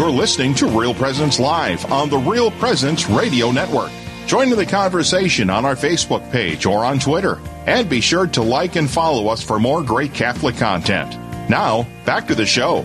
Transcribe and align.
You're 0.00 0.08
listening 0.08 0.54
to 0.54 0.66
Real 0.66 0.94
Presence 0.94 1.38
Live 1.38 1.92
on 1.92 2.08
the 2.08 2.16
Real 2.16 2.50
Presence 2.52 3.06
Radio 3.10 3.50
Network. 3.50 3.90
Join 4.26 4.50
in 4.50 4.56
the 4.56 4.64
conversation 4.64 5.50
on 5.50 5.66
our 5.66 5.76
Facebook 5.76 6.32
page 6.32 6.64
or 6.64 6.86
on 6.86 6.98
Twitter. 6.98 7.38
And 7.66 7.86
be 7.86 8.00
sure 8.00 8.26
to 8.28 8.40
like 8.40 8.76
and 8.76 8.88
follow 8.88 9.28
us 9.28 9.42
for 9.42 9.58
more 9.58 9.82
great 9.82 10.14
Catholic 10.14 10.56
content. 10.56 11.18
Now, 11.50 11.86
back 12.06 12.26
to 12.28 12.34
the 12.34 12.46
show. 12.46 12.80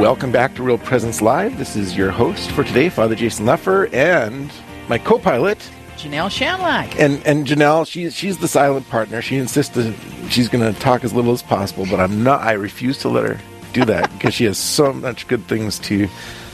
Welcome 0.00 0.32
back 0.32 0.54
to 0.54 0.62
Real 0.62 0.78
Presence 0.78 1.20
Live. 1.20 1.58
This 1.58 1.76
is 1.76 1.94
your 1.94 2.10
host 2.10 2.50
for 2.52 2.64
today, 2.64 2.88
Father 2.88 3.14
Jason 3.14 3.44
Lefor, 3.44 3.92
and 3.92 4.50
my 4.88 4.96
co-pilot, 4.96 5.58
Janelle 5.98 6.30
Shamlack. 6.30 6.98
And 6.98 7.22
and 7.26 7.46
Janelle, 7.46 7.86
she's 7.86 8.14
she's 8.14 8.38
the 8.38 8.48
silent 8.48 8.88
partner. 8.88 9.20
She 9.20 9.36
insists 9.36 9.74
that 9.74 9.94
she's 10.30 10.48
going 10.48 10.64
to 10.64 10.80
talk 10.80 11.04
as 11.04 11.12
little 11.12 11.32
as 11.32 11.42
possible, 11.42 11.84
but 11.90 12.00
I'm 12.00 12.22
not. 12.22 12.40
I 12.40 12.52
refuse 12.52 12.96
to 13.00 13.10
let 13.10 13.24
her 13.24 13.38
do 13.72 13.84
that 13.84 14.10
because 14.12 14.34
she 14.34 14.44
has 14.44 14.58
so 14.58 14.92
much 14.92 15.28
good 15.28 15.46
things 15.46 15.78
to 15.80 16.08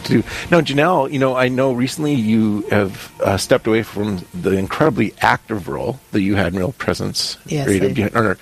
to 0.04 0.22
do. 0.22 0.28
Now, 0.50 0.60
Janelle, 0.60 1.10
you 1.10 1.18
know, 1.18 1.34
I 1.34 1.48
know 1.48 1.72
recently 1.72 2.14
you 2.14 2.62
have 2.70 3.12
uh, 3.20 3.36
stepped 3.36 3.66
away 3.66 3.82
from 3.82 4.24
the 4.32 4.52
incredibly 4.52 5.14
active 5.20 5.68
role 5.68 5.98
that 6.12 6.20
you 6.20 6.36
had 6.36 6.52
in 6.52 6.58
Real 6.58 6.72
Presence 6.72 7.38
yes, 7.46 7.66
radio, 7.66 7.92
behind, 7.92 8.16
or, 8.16 8.38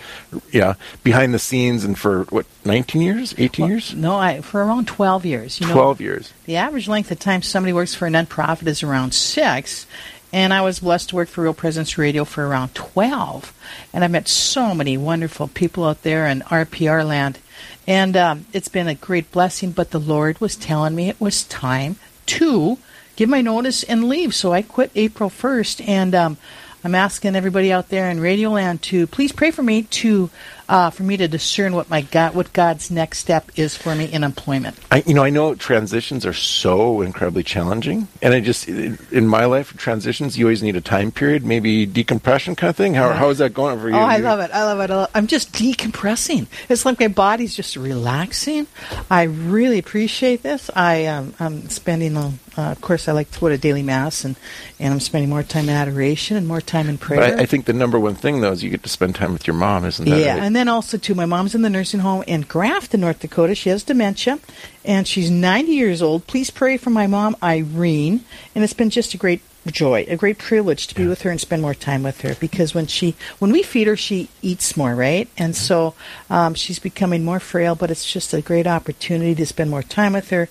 yeah, 0.51 0.75
behind 1.03 1.33
the 1.33 1.39
scenes, 1.39 1.85
and 1.85 1.98
for 1.98 2.25
what, 2.25 2.47
19 2.65 3.03
years, 3.03 3.35
18 3.39 3.62
well, 3.62 3.71
years? 3.71 3.95
No, 3.95 4.17
I 4.17 4.41
for 4.41 4.65
around 4.65 4.89
12 4.89 5.25
years. 5.27 5.61
You 5.61 5.69
12 5.69 6.01
know, 6.01 6.05
years. 6.05 6.33
The 6.47 6.57
average 6.57 6.89
length 6.89 7.11
of 7.11 7.19
time 7.19 7.43
somebody 7.43 7.73
works 7.73 7.95
for 7.95 8.07
a 8.07 8.11
nonprofit 8.11 8.67
is 8.67 8.83
around 8.83 9.15
six. 9.15 9.87
And 10.34 10.55
I 10.55 10.62
was 10.62 10.81
blessed 10.81 11.11
to 11.11 11.17
work 11.17 11.29
for 11.29 11.43
Real 11.43 11.53
Presence 11.53 11.98
Radio 11.98 12.25
for 12.25 12.47
around 12.47 12.75
12. 12.75 13.53
And 13.93 14.03
I 14.03 14.09
met 14.09 14.29
so 14.29 14.75
many 14.75 14.97
wonderful 14.97 15.47
people 15.47 15.84
out 15.84 16.05
there 16.05 16.27
in 16.27 16.41
RPR 16.41 17.07
land. 17.07 17.39
And 17.87 18.17
um, 18.17 18.47
it's 18.53 18.69
been 18.69 18.89
a 18.89 18.95
great 18.95 19.33
blessing, 19.33 19.73
but 19.73 19.91
the 19.91 19.98
Lord 19.98 20.41
was 20.41 20.56
telling 20.56 20.95
me 20.95 21.09
it 21.09 21.20
was 21.20 21.45
time 21.45 21.97
to 22.27 22.79
give 23.17 23.29
my 23.29 23.41
notice 23.41 23.83
and 23.83 24.09
leave. 24.09 24.34
So 24.34 24.53
I 24.53 24.62
quit 24.62 24.93
April 24.95 25.31
1st. 25.31 25.87
And 25.89 26.15
um, 26.15 26.37
I'm 26.84 26.95
asking 26.95 27.37
everybody 27.37 27.73
out 27.73 27.89
there 27.89 28.11
in 28.11 28.19
Radioland 28.19 28.81
to 28.83 29.06
please 29.06 29.33
pray 29.33 29.51
for 29.51 29.62
me 29.62 29.83
to 29.83 30.31
uh, 30.73 30.89
for 30.89 31.03
me 31.03 31.19
to 31.19 31.28
discern 31.28 31.75
what 31.75 31.91
my 31.91 32.01
God, 32.01 32.34
what 32.34 32.51
God's 32.55 32.91
next 32.91 33.19
step 33.19 33.51
is 33.56 33.77
for 33.77 33.95
me 33.95 34.06
in 34.06 34.25
employment. 34.25 34.78
I, 34.91 35.03
you 35.06 35.12
know, 35.12 35.23
I 35.23 35.28
know 35.28 35.55
transitions 35.55 36.25
are 36.25 36.33
so 36.33 37.03
incredibly 37.03 37.42
challenging, 37.42 38.09
and 38.23 38.33
I 38.33 38.41
just 38.41 38.67
in 38.69 39.27
my 39.27 39.45
life, 39.45 39.77
transitions 39.77 40.39
you 40.39 40.47
always 40.47 40.62
need 40.62 40.75
a 40.75 40.81
time 40.81 41.12
period, 41.12 41.45
maybe 41.45 41.84
decompression 41.84 42.56
kind 42.56 42.70
of 42.70 42.77
thing. 42.77 42.95
How, 42.95 43.09
yeah. 43.09 43.17
how 43.17 43.28
is 43.28 43.37
that 43.37 43.53
going 43.53 43.78
for 43.78 43.91
you? 43.91 43.97
Oh, 43.97 43.98
I 43.98 44.17
love 44.17 44.41
it. 44.41 44.50
I 44.50 44.65
love 44.65 44.81
it. 44.81 44.91
I 44.91 44.97
love, 44.97 45.11
I'm 45.15 45.27
just 45.27 45.53
decompressing. 45.53 46.47
It's 46.70 46.87
like 46.87 46.98
my 46.98 47.09
body's 47.09 47.55
just 47.55 47.77
relaxing. 47.77 48.67
I 49.11 49.25
really 49.25 49.78
appreciate 49.78 50.43
this. 50.43 50.70
I 50.75 51.05
um, 51.05 51.34
I'm 51.39 51.69
spending 51.69 52.17
a 52.17 52.33
uh, 52.56 52.70
of 52.70 52.81
course, 52.81 53.08
I 53.08 53.12
like 53.12 53.31
to 53.31 53.41
go 53.41 53.48
to 53.48 53.56
daily 53.56 53.83
mass, 53.83 54.25
and, 54.25 54.36
and 54.78 54.92
I'm 54.92 55.00
spending 55.00 55.31
more 55.31 55.42
time 55.42 55.64
in 55.64 55.75
adoration 55.75 56.36
and 56.36 56.47
more 56.47 56.61
time 56.61 56.89
in 56.89 56.98
prayer. 56.98 57.20
But 57.20 57.39
I, 57.39 57.42
I, 57.42 57.47
think 57.47 57.64
the 57.64 57.72
number 57.72 57.98
one 57.98 58.14
thing, 58.14 58.41
though, 58.41 58.53
is 58.53 58.62
you 58.62 58.70
get 58.70 58.83
to 58.83 58.89
spend 58.89 59.14
time 59.14 59.33
with 59.33 59.47
your 59.47 59.56
mom, 59.56 59.84
isn't 59.86 60.05
that 60.05 60.19
Yeah, 60.19 60.34
right? 60.34 60.42
and 60.42 60.55
then 60.55 60.69
also, 60.69 60.98
too, 60.98 61.14
my 61.14 61.27
mom's 61.27 61.55
in 61.55 61.62
the 61.62 61.70
nursing 61.70 62.00
home 62.00 62.25
in 62.27 62.42
Grafton, 62.42 63.00
North 63.00 63.20
Dakota. 63.20 63.55
She 63.55 63.70
has 63.70 63.83
dementia, 63.83 64.39
and 64.84 65.09
she's 65.09 65.31
90 65.31 65.72
years 65.72 66.03
old. 66.03 66.27
Please 66.27 66.50
pray 66.50 66.77
for 66.77 66.91
my 66.91 67.06
mom, 67.06 67.36
Irene. 67.42 68.25
And 68.55 68.62
it's 68.62 68.75
been 68.75 68.91
just 68.91 69.14
a 69.14 69.16
great 69.16 69.41
joy, 69.66 70.05
a 70.09 70.16
great 70.16 70.39
privilege 70.39 70.89
to 70.89 70.94
be 70.94 71.05
yeah. 71.05 71.09
with 71.09 71.22
her 71.22 71.31
and 71.31 71.41
spend 71.41 71.62
more 71.62 71.75
time 71.75 72.03
with 72.03 72.20
her. 72.22 72.34
Because 72.34 72.75
when 72.75 72.87
she, 72.87 73.14
when 73.39 73.53
we 73.53 73.62
feed 73.62 73.87
her, 73.87 73.97
she 73.97 74.28
eats 74.42 74.77
more, 74.77 74.94
right? 74.94 75.28
And 75.39 75.55
so 75.56 75.94
um, 76.28 76.55
she's 76.55 76.78
becoming 76.78 77.25
more 77.25 77.41
frail. 77.41 77.75
But 77.75 77.91
it's 77.91 78.11
just 78.11 78.34
a 78.34 78.42
great 78.42 78.66
opportunity 78.66 79.34
to 79.37 79.47
spend 79.47 79.70
more 79.70 79.83
time 79.83 80.12
with 80.12 80.31
her 80.31 80.48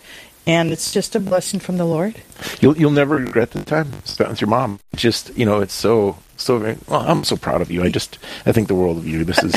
and 0.48 0.72
it's 0.72 0.92
just 0.92 1.16
a 1.16 1.20
blessing 1.20 1.60
from 1.60 1.78
the 1.78 1.86
Lord. 1.86 2.16
You'll 2.60 2.78
you'll 2.78 2.92
never 2.92 3.18
regret 3.18 3.52
the 3.52 3.64
time 3.64 3.92
spent 4.04 4.30
with 4.30 4.42
your 4.42 4.50
mom. 4.50 4.80
Just 4.96 5.36
you 5.38 5.46
know, 5.46 5.60
it's 5.60 5.74
so 5.74 6.18
so 6.38 6.58
very. 6.58 6.78
Well, 6.88 7.02
I'm 7.02 7.24
so 7.24 7.38
proud 7.38 7.62
of 7.62 7.72
you. 7.72 7.84
I 7.84 7.90
just 7.90 8.18
I 8.46 8.52
think 8.52 8.68
the 8.68 8.76
world 8.76 8.98
of 8.98 9.08
you. 9.08 9.24
This 9.24 9.44
is 9.44 9.54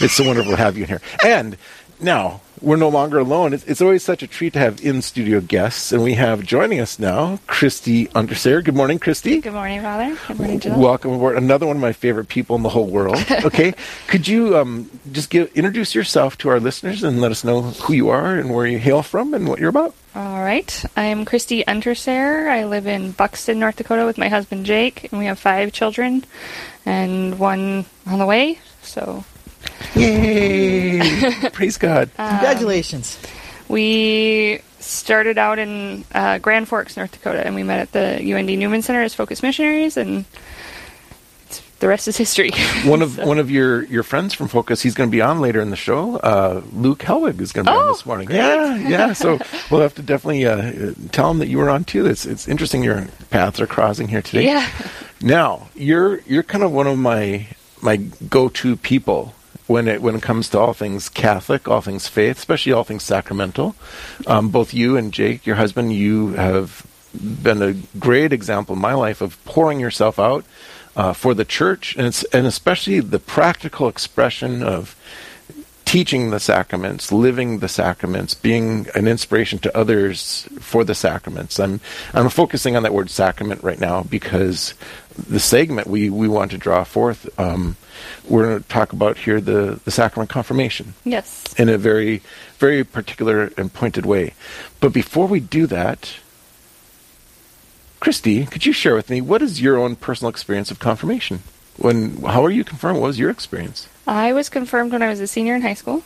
it's 0.00 0.14
so 0.14 0.26
wonderful 0.26 0.52
to 0.52 0.58
have 0.58 0.76
you 0.76 0.84
in 0.84 0.88
here. 0.88 1.00
And 1.24 1.56
now 2.00 2.40
we're 2.60 2.76
no 2.76 2.88
longer 2.88 3.18
alone. 3.18 3.52
It's, 3.52 3.64
it's, 3.64 3.80
always 3.80 4.02
such 4.02 4.22
a 4.22 4.26
treat 4.26 4.52
to 4.54 4.58
have 4.58 4.84
in 4.84 5.02
studio 5.02 5.40
guests, 5.40 5.92
and 5.92 6.02
we 6.02 6.14
have 6.14 6.42
joining 6.42 6.80
us 6.80 6.98
now 6.98 7.38
Christy 7.46 8.06
Undersayer. 8.08 8.64
Good 8.64 8.74
morning, 8.74 8.98
Christy. 8.98 9.40
Good 9.40 9.52
morning, 9.52 9.80
Father. 9.80 10.18
Good 10.26 10.38
morning, 10.38 10.60
Jill. 10.60 10.78
Welcome 10.78 11.12
aboard. 11.12 11.36
Another 11.36 11.66
one 11.66 11.76
of 11.76 11.82
my 11.82 11.92
favorite 11.92 12.28
people 12.28 12.56
in 12.56 12.62
the 12.62 12.68
whole 12.68 12.86
world. 12.86 13.16
Okay, 13.48 13.72
could 14.08 14.28
you 14.28 14.58
um, 14.58 14.90
just 15.12 15.30
give 15.30 15.50
introduce 15.56 15.94
yourself 15.94 16.36
to 16.38 16.48
our 16.50 16.60
listeners 16.60 17.02
and 17.02 17.20
let 17.20 17.30
us 17.30 17.44
know 17.44 17.62
who 17.62 17.94
you 17.94 18.10
are 18.10 18.34
and 18.34 18.52
where 18.52 18.66
you 18.66 18.78
hail 18.78 19.02
from 19.02 19.32
and 19.32 19.48
what 19.48 19.58
you're 19.58 19.70
about? 19.70 19.94
All 20.14 20.40
right. 20.40 20.84
I'm 20.96 21.24
Christy 21.24 21.62
Untersayer. 21.64 22.48
I 22.48 22.64
live 22.64 22.86
in 22.86 23.12
Buxton, 23.12 23.58
North 23.58 23.76
Dakota 23.76 24.04
with 24.04 24.18
my 24.18 24.28
husband 24.28 24.66
Jake, 24.66 25.10
and 25.10 25.18
we 25.18 25.26
have 25.26 25.38
five 25.38 25.72
children 25.72 26.24
and 26.84 27.38
one 27.38 27.86
on 28.06 28.18
the 28.18 28.26
way. 28.26 28.58
So 28.82 29.24
Yay! 29.94 31.32
Praise 31.52 31.78
God. 31.78 32.10
Um, 32.18 32.28
Congratulations. 32.30 33.18
We 33.68 34.60
started 34.80 35.38
out 35.38 35.58
in 35.58 36.04
uh, 36.12 36.38
Grand 36.38 36.68
Forks, 36.68 36.96
North 36.96 37.12
Dakota, 37.12 37.44
and 37.44 37.54
we 37.54 37.62
met 37.62 37.80
at 37.80 37.92
the 37.92 38.34
UND 38.34 38.46
Newman 38.46 38.82
Center 38.82 39.02
as 39.02 39.14
Focus 39.14 39.42
Missionaries, 39.42 39.96
and 39.96 40.24
the 41.80 41.88
rest 41.88 42.08
is 42.08 42.16
history. 42.16 42.50
one 42.84 43.02
of 43.02 43.12
so. 43.12 43.26
one 43.26 43.38
of 43.38 43.50
your, 43.50 43.84
your 43.84 44.02
friends 44.02 44.34
from 44.34 44.48
Focus, 44.48 44.82
he's 44.82 44.94
going 44.94 45.10
to 45.10 45.14
be 45.14 45.20
on 45.20 45.40
later 45.40 45.60
in 45.60 45.70
the 45.70 45.76
show. 45.76 46.16
Uh, 46.16 46.62
Luke 46.72 47.00
Helwig 47.00 47.40
is 47.40 47.52
going 47.52 47.66
to 47.66 47.72
be 47.72 47.76
oh, 47.76 47.80
on 47.80 47.92
this 47.92 48.06
morning. 48.06 48.26
Great. 48.26 48.38
Yeah, 48.38 48.76
yeah. 48.76 49.12
So 49.12 49.38
we'll 49.70 49.80
have 49.80 49.94
to 49.94 50.02
definitely 50.02 50.46
uh, 50.46 50.92
tell 51.12 51.30
him 51.30 51.38
that 51.38 51.48
you 51.48 51.58
were 51.58 51.70
on 51.70 51.84
too. 51.84 52.06
It's 52.06 52.26
it's 52.26 52.48
interesting 52.48 52.82
your 52.82 53.06
paths 53.30 53.60
are 53.60 53.66
crossing 53.66 54.08
here 54.08 54.22
today. 54.22 54.46
Yeah. 54.46 54.68
Now 55.20 55.68
you're 55.74 56.20
you're 56.22 56.42
kind 56.42 56.64
of 56.64 56.72
one 56.72 56.86
of 56.86 56.98
my 56.98 57.46
my 57.80 57.96
go 57.96 58.48
to 58.48 58.76
people 58.76 59.34
when 59.68 59.86
it 59.86 60.02
when 60.02 60.16
it 60.16 60.22
comes 60.22 60.48
to 60.48 60.58
all 60.58 60.72
things 60.72 61.08
Catholic, 61.08 61.68
all 61.68 61.80
things 61.80 62.08
faith, 62.08 62.38
especially 62.38 62.72
all 62.72 62.84
things 62.84 63.04
sacramental. 63.04 63.76
Um, 64.26 64.48
both 64.48 64.74
you 64.74 64.96
and 64.96 65.12
Jake, 65.12 65.46
your 65.46 65.56
husband, 65.56 65.92
you 65.92 66.32
have 66.32 66.84
been 67.14 67.62
a 67.62 67.74
great 67.98 68.32
example 68.32 68.74
in 68.74 68.80
my 68.80 68.94
life 68.94 69.20
of 69.20 69.42
pouring 69.44 69.78
yourself 69.78 70.18
out 70.18 70.44
uh, 70.96 71.12
for 71.12 71.34
the 71.34 71.44
church, 71.44 71.94
and 71.96 72.24
and 72.32 72.46
especially 72.46 72.98
the 73.00 73.20
practical 73.20 73.88
expression 73.88 74.62
of 74.62 74.96
teaching 75.88 76.28
the 76.28 76.38
sacraments, 76.38 77.10
living 77.10 77.60
the 77.60 77.68
sacraments, 77.68 78.34
being 78.34 78.86
an 78.94 79.08
inspiration 79.08 79.58
to 79.58 79.74
others 79.74 80.46
for 80.60 80.84
the 80.84 80.94
sacraments. 80.94 81.58
I'm 81.58 81.80
I'm 82.12 82.28
focusing 82.28 82.76
on 82.76 82.82
that 82.82 82.92
word 82.92 83.08
sacrament 83.08 83.62
right 83.62 83.80
now 83.80 84.02
because 84.02 84.74
the 85.16 85.40
segment 85.40 85.86
we, 85.86 86.10
we 86.10 86.28
want 86.28 86.50
to 86.50 86.58
draw 86.58 86.84
forth 86.84 87.26
um, 87.40 87.76
we're 88.28 88.44
going 88.44 88.62
to 88.62 88.68
talk 88.68 88.92
about 88.92 89.16
here 89.16 89.40
the, 89.40 89.80
the 89.86 89.90
sacrament 89.90 90.28
confirmation. 90.28 90.92
Yes. 91.04 91.54
In 91.56 91.70
a 91.70 91.78
very, 91.78 92.20
very 92.58 92.84
particular 92.84 93.50
and 93.56 93.72
pointed 93.72 94.04
way. 94.04 94.34
But 94.80 94.92
before 94.92 95.26
we 95.26 95.40
do 95.40 95.66
that, 95.68 96.16
Christy, 97.98 98.44
could 98.44 98.66
you 98.66 98.74
share 98.74 98.94
with 98.94 99.08
me 99.08 99.22
what 99.22 99.40
is 99.40 99.62
your 99.62 99.78
own 99.78 99.96
personal 99.96 100.28
experience 100.28 100.70
of 100.70 100.78
confirmation? 100.78 101.42
When 101.78 102.18
how 102.22 102.44
are 102.44 102.50
you 102.50 102.62
confirmed? 102.62 103.00
What 103.00 103.06
was 103.06 103.18
your 103.18 103.30
experience? 103.30 103.88
I 104.08 104.32
was 104.32 104.48
confirmed 104.48 104.92
when 104.92 105.02
I 105.02 105.08
was 105.08 105.20
a 105.20 105.26
senior 105.26 105.54
in 105.54 105.60
high 105.60 105.74
school. 105.74 106.02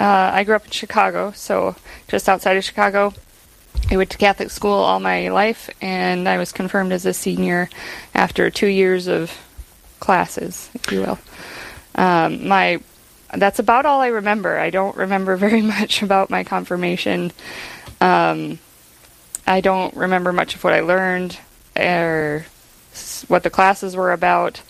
Uh, 0.00 0.30
I 0.34 0.42
grew 0.42 0.56
up 0.56 0.64
in 0.64 0.72
Chicago, 0.72 1.30
so 1.30 1.76
just 2.08 2.28
outside 2.28 2.56
of 2.56 2.64
Chicago. 2.64 3.14
I 3.92 3.96
went 3.96 4.10
to 4.10 4.18
Catholic 4.18 4.50
school 4.50 4.72
all 4.72 4.98
my 4.98 5.28
life, 5.28 5.70
and 5.80 6.28
I 6.28 6.36
was 6.36 6.50
confirmed 6.50 6.90
as 6.90 7.06
a 7.06 7.14
senior 7.14 7.70
after 8.12 8.50
two 8.50 8.66
years 8.66 9.06
of 9.06 9.32
classes, 10.00 10.68
if 10.74 10.90
you 10.90 11.00
will. 11.00 11.18
Um, 11.94 12.48
my 12.48 12.80
that's 13.32 13.60
about 13.60 13.86
all 13.86 14.00
I 14.00 14.08
remember. 14.08 14.58
I 14.58 14.70
don't 14.70 14.96
remember 14.96 15.36
very 15.46 15.62
much 15.62 16.02
about 16.02 16.30
my 16.30 16.42
confirmation. 16.42 17.30
Um, 18.00 18.58
I 19.46 19.60
don't 19.60 19.94
remember 19.94 20.32
much 20.32 20.56
of 20.56 20.64
what 20.64 20.72
I 20.72 20.80
learned 20.80 21.38
or 21.76 22.46
what 23.28 23.44
the 23.44 23.50
classes 23.50 23.94
were 23.94 24.10
about. 24.10 24.60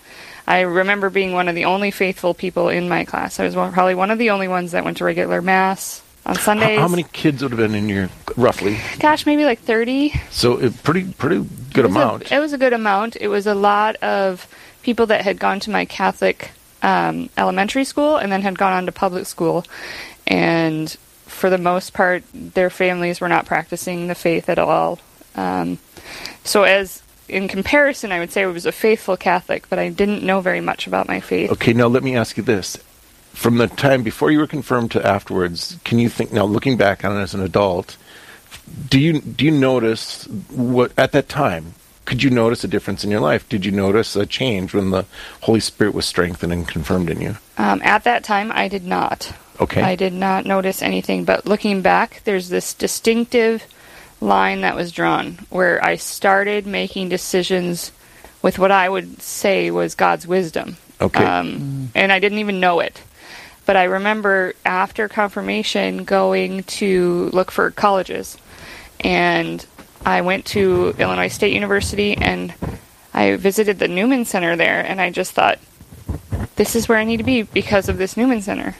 I 0.48 0.60
remember 0.60 1.10
being 1.10 1.32
one 1.32 1.46
of 1.48 1.54
the 1.54 1.66
only 1.66 1.90
faithful 1.90 2.32
people 2.32 2.70
in 2.70 2.88
my 2.88 3.04
class. 3.04 3.38
I 3.38 3.44
was 3.44 3.54
one, 3.54 3.70
probably 3.70 3.94
one 3.94 4.10
of 4.10 4.18
the 4.18 4.30
only 4.30 4.48
ones 4.48 4.72
that 4.72 4.82
went 4.82 4.96
to 4.96 5.04
regular 5.04 5.42
mass 5.42 6.02
on 6.24 6.36
Sundays. 6.36 6.78
How, 6.78 6.84
how, 6.84 6.88
many 6.88 7.02
kids 7.12 7.42
would 7.42 7.52
have 7.52 7.58
been 7.58 7.74
in 7.74 7.90
your 7.90 8.08
roughly? 8.34 8.78
Gosh, 8.98 9.26
maybe 9.26 9.44
like 9.44 9.58
thirty. 9.58 10.18
So 10.30 10.56
it 10.56 10.82
pretty 10.82 11.12
pretty 11.12 11.46
good 11.74 11.84
it 11.84 11.90
amount. 11.90 12.30
A, 12.30 12.36
it 12.36 12.38
was 12.38 12.54
a 12.54 12.58
good 12.58 12.72
amount. 12.72 13.16
It 13.20 13.28
was 13.28 13.46
a 13.46 13.54
lot 13.54 13.96
of 13.96 14.48
people 14.82 15.04
that 15.06 15.20
had 15.20 15.38
gone 15.38 15.60
to 15.60 15.70
my 15.70 15.84
Catholic 15.84 16.52
um, 16.80 17.28
elementary 17.36 17.84
school 17.84 18.16
and 18.16 18.32
then 18.32 18.40
had 18.40 18.56
gone 18.56 18.72
on 18.72 18.86
to 18.86 18.92
public 18.92 19.26
school, 19.26 19.66
and 20.26 20.90
for 21.26 21.50
the 21.50 21.58
most 21.58 21.92
part, 21.92 22.24
their 22.32 22.70
families 22.70 23.20
were 23.20 23.28
not 23.28 23.44
practicing 23.44 24.06
the 24.06 24.14
faith 24.14 24.48
at 24.48 24.58
all. 24.58 24.98
Um, 25.34 25.76
so, 26.42 26.62
as 26.62 27.02
in 27.28 27.48
comparison, 27.48 28.12
I 28.12 28.19
would 28.19 28.30
say 28.30 28.42
I 28.42 28.46
was 28.46 28.66
a 28.66 28.72
faithful 28.72 29.16
Catholic, 29.16 29.69
but 29.69 29.78
I 29.78 29.88
didn't 29.88 30.22
know 30.22 30.40
very 30.40 30.60
much 30.60 30.86
about 30.86 31.08
my 31.08 31.20
faith. 31.20 31.50
Okay, 31.52 31.72
now 31.72 31.86
let 31.86 32.02
me 32.02 32.16
ask 32.16 32.36
you 32.36 32.42
this: 32.42 32.76
from 33.32 33.58
the 33.58 33.66
time 33.69 34.02
before 34.02 34.30
you 34.30 34.38
were 34.38 34.46
confirmed 34.46 34.90
to 34.92 35.06
afterwards, 35.06 35.78
can 35.84 35.98
you 35.98 36.08
think 36.08 36.32
now, 36.32 36.44
looking 36.44 36.76
back 36.76 37.04
on 37.04 37.16
it 37.16 37.20
as 37.20 37.34
an 37.34 37.40
adult, 37.40 37.96
do 38.88 38.98
you 38.98 39.20
do 39.20 39.44
you 39.44 39.50
notice 39.50 40.25
what 40.50 40.92
at 40.96 41.12
that 41.12 41.28
time? 41.28 41.75
Could 42.04 42.22
you 42.22 42.30
notice 42.30 42.64
a 42.64 42.69
difference 42.69 43.04
in 43.04 43.10
your 43.10 43.20
life? 43.20 43.46
Did 43.50 43.66
you 43.66 43.70
notice 43.70 44.16
a 44.16 44.25
change 44.25 44.72
when 44.72 44.90
the 44.90 45.04
Holy 45.42 45.60
Spirit 45.60 45.92
was 45.92 46.06
strengthened 46.06 46.54
and 46.54 46.66
confirmed 46.66 47.10
in 47.10 47.20
you? 47.20 47.36
Um, 47.58 47.82
at 47.84 48.04
that 48.04 48.25
time, 48.25 48.50
I 48.50 48.66
did 48.69 48.84
not. 48.84 49.34
Okay. 49.60 49.82
I 49.82 49.94
did 49.94 50.14
not 50.14 50.46
notice 50.46 50.80
anything, 50.80 51.25
but 51.25 51.44
looking 51.44 51.82
back, 51.82 52.22
there's 52.25 52.48
this 52.48 52.72
distinctive 52.72 53.66
line 54.20 54.62
that 54.62 54.74
was 54.74 54.92
drawn 54.92 55.38
where 55.48 55.84
I 55.84 55.96
started 55.96 56.66
making 56.66 57.08
decisions 57.08 57.92
with 58.42 58.58
what 58.58 58.70
I 58.70 58.88
would 58.88 59.22
say 59.22 59.70
was 59.70 59.94
God's 59.94 60.26
wisdom. 60.26 60.76
Okay. 61.00 61.24
Um, 61.24 61.90
And 61.94 62.12
I 62.12 62.18
didn't 62.18 62.38
even 62.38 62.60
know 62.60 62.80
it. 62.80 63.02
But 63.66 63.76
I 63.76 63.84
remember 63.84 64.54
after 64.64 65.08
confirmation 65.08 66.04
going 66.04 66.62
to 66.64 67.30
look 67.32 67.50
for 67.50 67.70
colleges. 67.70 68.36
And 69.00 69.64
I 70.04 70.22
went 70.22 70.46
to 70.46 70.94
Illinois 70.98 71.28
State 71.28 71.52
University 71.52 72.16
and 72.16 72.54
I 73.12 73.36
visited 73.36 73.78
the 73.78 73.88
Newman 73.88 74.24
Center 74.24 74.56
there. 74.56 74.80
And 74.80 75.00
I 75.00 75.10
just 75.10 75.32
thought, 75.32 75.58
this 76.56 76.74
is 76.74 76.88
where 76.88 76.98
I 76.98 77.04
need 77.04 77.18
to 77.18 77.24
be 77.24 77.42
because 77.42 77.88
of 77.88 77.98
this 77.98 78.16
Newman 78.16 78.40
Center 78.42 78.74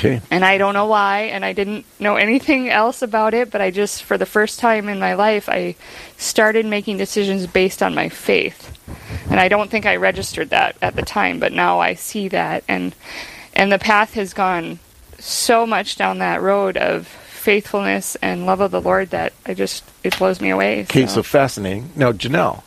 Okay. 0.00 0.22
and 0.30 0.46
I 0.46 0.56
don't 0.56 0.72
know 0.72 0.86
why, 0.86 1.24
and 1.24 1.44
I 1.44 1.52
didn't 1.52 1.84
know 1.98 2.16
anything 2.16 2.70
else 2.70 3.02
about 3.02 3.34
it, 3.34 3.50
but 3.50 3.60
I 3.60 3.70
just, 3.70 4.02
for 4.02 4.16
the 4.16 4.24
first 4.24 4.58
time 4.58 4.88
in 4.88 4.98
my 4.98 5.12
life, 5.12 5.46
I 5.48 5.76
started 6.16 6.64
making 6.64 6.96
decisions 6.96 7.46
based 7.46 7.82
on 7.82 7.94
my 7.94 8.08
faith. 8.08 8.78
And 9.30 9.38
I 9.38 9.48
don't 9.48 9.70
think 9.70 9.84
I 9.84 9.96
registered 9.96 10.50
that 10.50 10.76
at 10.80 10.96
the 10.96 11.02
time, 11.02 11.38
but 11.38 11.52
now 11.52 11.80
I 11.80 11.94
see 11.94 12.28
that, 12.28 12.64
and 12.66 12.94
and 13.52 13.70
the 13.70 13.78
path 13.78 14.14
has 14.14 14.32
gone 14.32 14.78
so 15.18 15.66
much 15.66 15.96
down 15.96 16.18
that 16.18 16.40
road 16.40 16.78
of 16.78 17.06
faithfulness 17.06 18.16
and 18.16 18.46
love 18.46 18.60
of 18.60 18.70
the 18.70 18.80
Lord 18.80 19.10
that 19.10 19.34
I 19.44 19.54
just 19.54 19.84
it 20.02 20.16
blows 20.18 20.40
me 20.40 20.50
away. 20.50 20.82
Okay, 20.82 21.06
so 21.06 21.22
fascinating. 21.22 21.90
Now, 21.94 22.12
Janelle, 22.12 22.62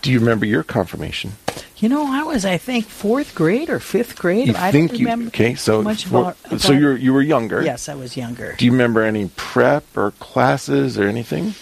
do 0.00 0.12
you 0.12 0.20
remember 0.20 0.46
your 0.46 0.62
confirmation? 0.62 1.32
You 1.78 1.90
know, 1.90 2.06
I 2.10 2.22
was, 2.22 2.44
I 2.46 2.56
think, 2.56 2.86
fourth 2.86 3.34
grade 3.34 3.68
or 3.68 3.78
fifth 3.80 4.16
grade. 4.18 4.48
You 4.48 4.54
I 4.56 4.72
think 4.72 4.92
don't 4.92 5.00
you 5.00 5.26
okay? 5.28 5.54
So, 5.54 5.82
much 5.82 6.06
for- 6.06 6.20
about, 6.20 6.36
about 6.46 6.60
so 6.60 6.72
you 6.72 6.92
you 6.92 7.12
were 7.12 7.20
younger. 7.22 7.62
Yes, 7.62 7.88
I 7.88 7.94
was 7.94 8.16
younger. 8.16 8.54
Do 8.56 8.64
you 8.64 8.72
remember 8.72 9.02
any 9.02 9.28
prep 9.36 9.84
or 9.96 10.12
classes 10.12 10.98
or 10.98 11.06
anything? 11.06 11.54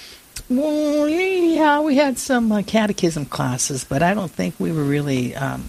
Well, 0.49 1.09
yeah, 1.09 1.81
we 1.81 1.97
had 1.97 2.19
some 2.19 2.53
uh, 2.53 2.63
catechism 2.63 3.25
classes, 3.27 3.83
but 3.85 4.03
I 4.03 4.15
don't 4.15 4.31
think 4.31 4.55
we 4.59 4.73
were 4.73 4.85
really. 4.85 5.35
Um, 5.35 5.69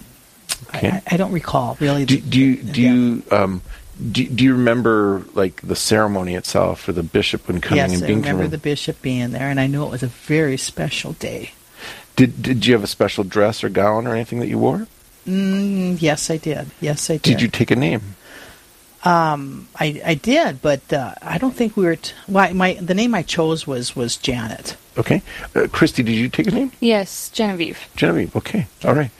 Okay. 0.74 0.88
I, 0.90 1.02
I 1.12 1.16
don't 1.16 1.32
recall 1.32 1.76
really. 1.80 2.04
Do, 2.06 2.16
the- 2.16 2.22
do 2.30 2.40
you 2.40 2.62
do 2.62 2.82
you 2.82 3.22
um 3.30 3.62
do, 4.12 4.26
do 4.26 4.42
you 4.44 4.52
remember 4.54 5.22
like 5.34 5.60
the 5.62 5.76
ceremony 5.76 6.34
itself 6.34 6.88
or 6.88 6.92
the 6.92 7.02
bishop 7.02 7.46
when 7.48 7.60
coming 7.60 7.76
yes, 7.78 7.94
and 7.94 8.02
I 8.02 8.06
being 8.06 8.18
remember 8.20 8.42
confirmed? 8.44 8.52
the 8.52 8.58
bishop 8.58 9.02
being 9.02 9.30
there, 9.32 9.48
and 9.48 9.60
I 9.60 9.66
knew 9.66 9.84
it 9.84 9.90
was 9.90 10.02
a 10.02 10.08
very 10.08 10.56
special 10.56 11.12
day. 11.14 11.50
Did 12.16 12.42
did 12.42 12.66
you 12.66 12.72
have 12.72 12.82
a 12.84 12.88
special 12.88 13.24
dress 13.24 13.62
or 13.62 13.68
gown 13.68 14.06
or 14.06 14.14
anything 14.14 14.40
that 14.40 14.48
you 14.48 14.58
wore? 14.58 14.86
Mm, 15.26 16.00
yes, 16.00 16.30
I 16.30 16.36
did. 16.38 16.70
Yes, 16.80 17.10
I 17.10 17.14
did. 17.14 17.22
Did 17.22 17.42
you 17.42 17.48
take 17.48 17.70
a 17.70 17.76
name? 17.76 18.16
Um, 19.04 19.68
I 19.78 20.00
I 20.04 20.14
did, 20.14 20.62
but 20.62 20.92
uh, 20.92 21.14
I 21.22 21.38
don't 21.38 21.54
think 21.54 21.76
we 21.76 21.84
were. 21.84 21.96
T- 21.96 22.12
why 22.26 22.52
my 22.52 22.74
the 22.74 22.94
name 22.94 23.14
I 23.14 23.22
chose 23.22 23.66
was 23.66 23.94
was 23.94 24.16
Janet. 24.16 24.76
Okay, 24.98 25.22
uh, 25.54 25.68
Christy, 25.70 26.02
did 26.02 26.14
you 26.14 26.30
take 26.30 26.46
a 26.46 26.50
name? 26.50 26.72
yes, 26.80 27.28
Genevieve. 27.28 27.78
Genevieve. 27.96 28.34
Okay, 28.34 28.66
all 28.82 28.94
right. 28.94 29.10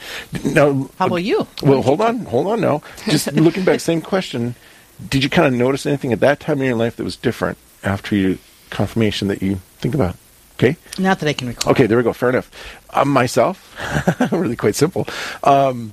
Now, 0.43 0.89
How 0.99 1.07
about 1.07 1.17
you? 1.17 1.47
Well, 1.63 1.83
hold 1.83 1.99
you 2.01 2.07
on, 2.07 2.25
hold 2.25 2.47
on. 2.47 2.63
Now, 2.63 2.81
just 3.09 3.31
looking 3.35 3.65
back, 3.65 3.81
same 3.81 4.01
question. 4.01 4.55
Did 5.11 5.23
you 5.23 5.29
kind 5.29 5.47
of 5.47 5.53
notice 5.53 5.85
anything 5.85 6.13
at 6.15 6.21
that 6.21 6.41
time 6.41 6.61
in 6.61 6.67
your 6.67 6.77
life 6.77 6.97
that 6.97 7.05
was 7.05 7.15
different 7.17 7.59
after 7.85 8.17
your 8.17 8.39
confirmation 8.71 9.29
that 9.29 9.43
you 9.43 9.57
think 9.79 9.95
about? 9.95 10.17
Okay. 10.58 10.76
Not 10.99 11.20
that 11.20 11.29
I 11.29 11.35
can 11.35 11.49
recall. 11.49 11.73
Okay, 11.73 11.87
there 11.87 11.99
we 11.99 12.05
go. 12.05 12.14
Fair 12.14 12.31
enough. 12.31 12.50
Um, 12.91 13.08
myself, 13.11 13.76
really 14.32 14.56
quite 14.56 14.75
simple. 14.75 15.06
Um, 15.43 15.93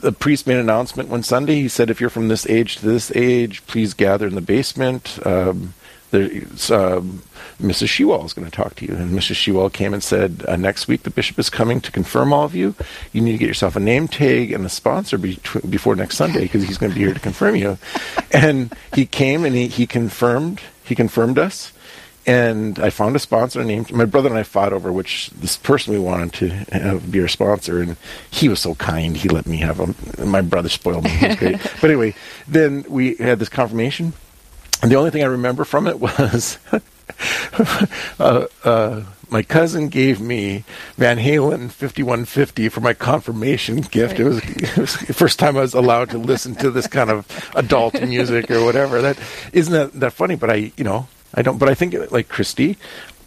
the 0.00 0.12
priest 0.12 0.46
made 0.46 0.54
an 0.54 0.60
announcement 0.60 1.08
one 1.08 1.24
Sunday. 1.24 1.56
He 1.56 1.68
said, 1.68 1.90
"If 1.90 2.00
you're 2.00 2.10
from 2.10 2.28
this 2.28 2.46
age 2.46 2.76
to 2.76 2.86
this 2.86 3.10
age, 3.16 3.66
please 3.66 3.94
gather 3.94 4.26
in 4.26 4.36
the 4.36 4.40
basement." 4.40 5.18
Um, 5.24 5.74
there's, 6.10 6.70
um, 6.70 7.22
Mrs. 7.60 7.88
Shewall 7.88 8.24
is 8.24 8.32
going 8.32 8.48
to 8.48 8.56
talk 8.56 8.76
to 8.76 8.86
you, 8.86 8.94
and 8.94 9.10
Mrs. 9.18 9.34
Shewall 9.34 9.72
came 9.72 9.92
and 9.92 10.02
said, 10.02 10.44
uh, 10.46 10.54
"Next 10.54 10.86
week, 10.86 11.02
the 11.02 11.10
bishop 11.10 11.38
is 11.38 11.50
coming 11.50 11.80
to 11.80 11.90
confirm 11.90 12.32
all 12.32 12.44
of 12.44 12.54
you. 12.54 12.76
You 13.12 13.20
need 13.20 13.32
to 13.32 13.38
get 13.38 13.48
yourself 13.48 13.74
a 13.74 13.80
name 13.80 14.06
tag 14.06 14.52
and 14.52 14.64
a 14.64 14.68
sponsor 14.68 15.18
betw- 15.18 15.68
before 15.68 15.96
next 15.96 16.16
Sunday 16.16 16.42
because 16.42 16.62
he's 16.62 16.78
going 16.78 16.92
to 16.92 16.98
be 16.98 17.04
here 17.04 17.14
to 17.14 17.20
confirm 17.20 17.56
you." 17.56 17.78
and 18.32 18.72
he 18.94 19.06
came 19.06 19.44
and 19.44 19.56
he, 19.56 19.66
he 19.66 19.86
confirmed. 19.88 20.60
He 20.84 20.94
confirmed 20.94 21.38
us 21.38 21.72
and 22.28 22.78
I 22.78 22.90
found 22.90 23.16
a 23.16 23.18
sponsor 23.18 23.64
named 23.64 23.90
my 23.90 24.04
brother 24.04 24.28
and 24.28 24.36
I 24.36 24.42
fought 24.42 24.74
over 24.74 24.92
which 24.92 25.30
this 25.30 25.56
person 25.56 25.94
we 25.94 25.98
wanted 25.98 26.34
to 26.34 26.48
have 26.78 27.10
be 27.10 27.22
our 27.22 27.28
sponsor, 27.28 27.80
and 27.80 27.96
he 28.30 28.50
was 28.50 28.60
so 28.60 28.74
kind. 28.74 29.16
He 29.16 29.30
let 29.30 29.46
me 29.46 29.56
have 29.56 29.78
him. 29.78 29.94
My 30.30 30.42
brother 30.42 30.68
spoiled 30.68 31.04
me. 31.04 31.10
He 31.10 31.26
was 31.26 31.36
great. 31.36 31.62
but 31.80 31.84
anyway, 31.84 32.14
then 32.46 32.84
we 32.86 33.14
had 33.14 33.38
this 33.38 33.48
confirmation, 33.48 34.12
and 34.82 34.90
the 34.92 34.96
only 34.96 35.10
thing 35.10 35.22
I 35.22 35.26
remember 35.26 35.64
from 35.64 35.86
it 35.86 35.98
was. 36.00 36.58
uh, 38.20 38.46
uh, 38.62 39.02
my 39.30 39.42
cousin 39.42 39.88
gave 39.88 40.20
me 40.20 40.64
Van 40.96 41.18
Halen 41.18 41.70
5150 41.70 42.68
for 42.68 42.80
my 42.80 42.92
confirmation 42.92 43.80
gift. 43.80 44.20
It 44.20 44.24
was, 44.24 44.38
it 44.38 44.76
was 44.76 44.96
the 44.98 45.14
first 45.14 45.38
time 45.38 45.56
I 45.56 45.60
was 45.60 45.74
allowed 45.74 46.10
to 46.10 46.18
listen 46.18 46.54
to 46.56 46.70
this 46.70 46.86
kind 46.86 47.10
of 47.10 47.50
adult 47.54 48.00
music 48.02 48.50
or 48.50 48.64
whatever. 48.64 49.02
That 49.02 49.18
isn't 49.52 49.72
that, 49.72 50.00
that 50.00 50.12
funny, 50.12 50.36
but 50.36 50.50
I, 50.50 50.72
you 50.76 50.84
know, 50.84 51.08
I 51.34 51.42
don't. 51.42 51.58
But 51.58 51.68
I 51.68 51.74
think 51.74 51.94
like 52.10 52.28
Christy, 52.28 52.76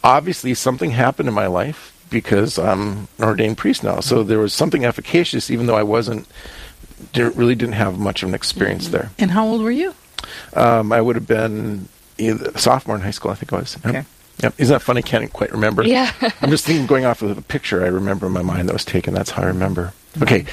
obviously 0.04 0.54
something 0.54 0.92
happened 0.92 1.30
in 1.30 1.36
my 1.36 1.48
life 1.48 1.94
because 2.10 2.60
I'm 2.60 3.08
an 3.18 3.24
ordained 3.24 3.58
priest 3.58 3.84
now. 3.84 4.00
So 4.02 4.24
there 4.24 4.40
was 4.40 4.54
something 4.54 4.86
efficacious, 4.86 5.50
even 5.50 5.66
though 5.66 5.78
I 5.78 5.84
wasn't, 5.84 6.28
didn't, 7.14 7.36
really 7.36 7.56
didn't 7.56 7.76
have 7.76 7.98
much 7.98 8.22
of 8.22 8.30
an 8.30 8.36
experience 8.36 8.90
there. 8.90 9.12
And 9.18 9.32
how 9.32 9.46
old 9.48 9.62
were 9.62 9.72
you? 9.72 9.96
Um, 10.54 10.92
I 10.92 11.02
would 11.02 11.16
have 11.16 11.28
been 11.28 11.88
sophomore 12.56 12.96
in 12.96 13.02
high 13.02 13.12
school, 13.12 13.32
I 13.32 13.36
think 13.36 13.54
I 13.54 13.58
was. 13.58 13.78
Yep. 13.84 13.96
Okay. 13.96 14.06
Yep. 14.44 14.54
Isn't 14.58 14.74
that 14.74 14.82
funny? 14.82 15.02
Can't 15.02 15.32
quite 15.32 15.52
remember. 15.52 15.84
Yeah. 15.84 16.12
I'm 16.42 16.50
just 16.50 16.66
thinking, 16.66 16.86
going 16.86 17.06
off 17.06 17.22
of 17.22 17.36
the 17.36 17.42
picture 17.42 17.84
I 17.84 17.88
remember 17.88 18.28
in 18.28 18.34
my 18.34 18.42
mind 18.42 18.70
that 18.70 18.74
was 18.74 18.86
taken. 18.86 19.14
That's 19.14 19.32
how 19.32 19.44
I 19.44 19.48
remember. 19.48 19.94
Okay. 20.22 20.46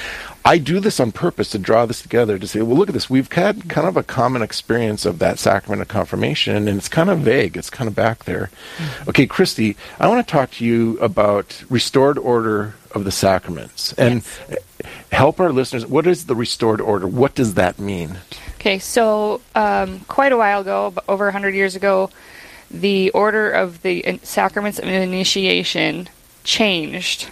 I 0.44 0.56
do 0.58 0.80
this 0.80 0.98
on 0.98 1.12
purpose 1.12 1.50
to 1.50 1.58
draw 1.58 1.84
this 1.84 2.00
together 2.00 2.38
to 2.38 2.46
say, 2.46 2.62
well, 2.62 2.76
look 2.76 2.88
at 2.88 2.94
this. 2.94 3.10
We've 3.10 3.30
had 3.30 3.68
kind 3.68 3.86
of 3.86 3.96
a 3.96 4.02
common 4.02 4.40
experience 4.40 5.04
of 5.04 5.18
that 5.18 5.38
sacrament 5.38 5.82
of 5.82 5.88
confirmation, 5.88 6.68
and 6.68 6.78
it's 6.78 6.88
kind 6.88 7.10
of 7.10 7.18
vague. 7.18 7.56
It's 7.56 7.68
kind 7.68 7.86
of 7.86 7.94
back 7.94 8.24
there. 8.24 8.50
Okay, 9.06 9.26
Christy, 9.26 9.76
I 10.00 10.08
want 10.08 10.26
to 10.26 10.30
talk 10.30 10.52
to 10.52 10.64
you 10.64 10.98
about 11.00 11.62
restored 11.68 12.16
order 12.18 12.76
of 12.92 13.04
the 13.04 13.10
sacraments 13.10 13.92
and 13.94 14.22
help 15.12 15.38
our 15.38 15.52
listeners. 15.52 15.84
What 15.84 16.06
is 16.06 16.26
the 16.26 16.34
restored 16.34 16.80
order? 16.80 17.06
What 17.06 17.34
does 17.34 17.54
that 17.54 17.78
mean? 17.78 18.18
Okay, 18.54 18.78
so 18.78 19.40
um, 19.54 20.00
quite 20.00 20.32
a 20.32 20.36
while 20.36 20.62
ago, 20.62 20.94
over 21.08 21.26
100 21.26 21.54
years 21.54 21.76
ago, 21.76 22.10
the 22.70 23.10
order 23.10 23.50
of 23.50 23.82
the 23.82 24.18
sacraments 24.22 24.78
of 24.78 24.86
initiation 24.88 26.08
changed. 26.44 27.28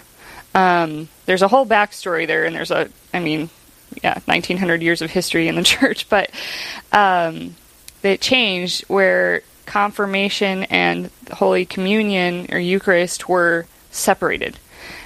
Um, 0.57 1.07
there's 1.27 1.43
a 1.43 1.47
whole 1.47 1.67
backstory 1.67 2.25
there, 2.25 2.45
and 2.45 2.55
there's 2.55 2.71
a, 2.71 2.89
I 3.13 3.19
mean, 3.19 3.51
yeah, 4.03 4.19
1900 4.25 4.81
years 4.81 5.03
of 5.03 5.11
history 5.11 5.47
in 5.47 5.53
the 5.53 5.63
church, 5.75 6.09
but 6.09 6.31
um, 6.91 7.55
it 8.01 8.21
changed 8.21 8.83
where 8.87 9.43
confirmation 9.67 10.63
and 10.63 11.11
Holy 11.31 11.63
Communion 11.65 12.47
or 12.51 12.57
Eucharist 12.57 13.29
were 13.29 13.67
separated. 13.91 14.57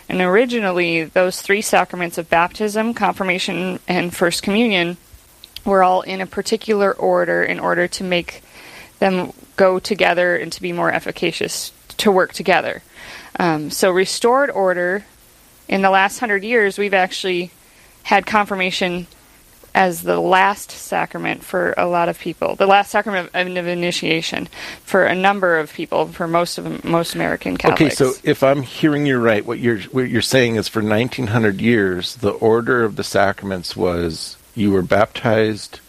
And 0.07 0.21
originally, 0.21 1.03
those 1.03 1.41
three 1.41 1.61
sacraments 1.61 2.17
of 2.17 2.29
baptism, 2.29 2.93
confirmation, 2.93 3.79
and 3.89 4.15
First 4.15 4.43
Communion 4.43 4.95
were 5.65 5.83
all 5.83 6.01
in 6.01 6.21
a 6.21 6.25
particular 6.25 6.93
order 6.93 7.43
in 7.43 7.59
order 7.59 7.89
to 7.89 8.05
make 8.05 8.41
them 8.99 9.33
go 9.57 9.79
together 9.79 10.37
and 10.37 10.49
to 10.53 10.61
be 10.61 10.71
more 10.71 10.91
efficacious 10.91 11.73
to 11.97 12.09
work 12.09 12.31
together. 12.31 12.81
Um, 13.37 13.69
so, 13.69 13.91
restored 13.91 14.49
order, 14.49 15.05
in 15.67 15.81
the 15.81 15.89
last 15.89 16.19
hundred 16.19 16.43
years, 16.43 16.77
we've 16.77 16.93
actually 16.93 17.51
had 18.03 18.25
confirmation 18.25 19.07
as 19.73 20.03
the 20.03 20.19
last 20.19 20.69
sacrament 20.71 21.43
for 21.43 21.73
a 21.77 21.87
lot 21.87 22.09
of 22.09 22.19
people, 22.19 22.55
the 22.55 22.65
last 22.65 22.91
sacrament 22.91 23.29
of, 23.33 23.47
of 23.47 23.67
initiation 23.67 24.47
for 24.83 25.05
a 25.05 25.15
number 25.15 25.57
of 25.57 25.71
people, 25.73 26.07
for 26.07 26.27
most 26.27 26.57
of 26.57 26.83
most 26.83 27.15
American 27.15 27.57
Catholics. 27.57 28.01
Okay, 28.01 28.11
so 28.13 28.19
if 28.23 28.43
I'm 28.43 28.63
hearing 28.63 29.05
you 29.05 29.17
right, 29.17 29.45
what 29.45 29.59
you're 29.59 29.79
what 29.83 30.09
you're 30.09 30.21
saying 30.21 30.55
is 30.55 30.67
for 30.67 30.81
1900 30.81 31.61
years, 31.61 32.15
the 32.17 32.31
order 32.31 32.83
of 32.83 32.97
the 32.97 33.03
sacraments 33.03 33.75
was 33.75 34.35
you 34.55 34.71
were 34.71 34.81
baptized, 34.81 35.79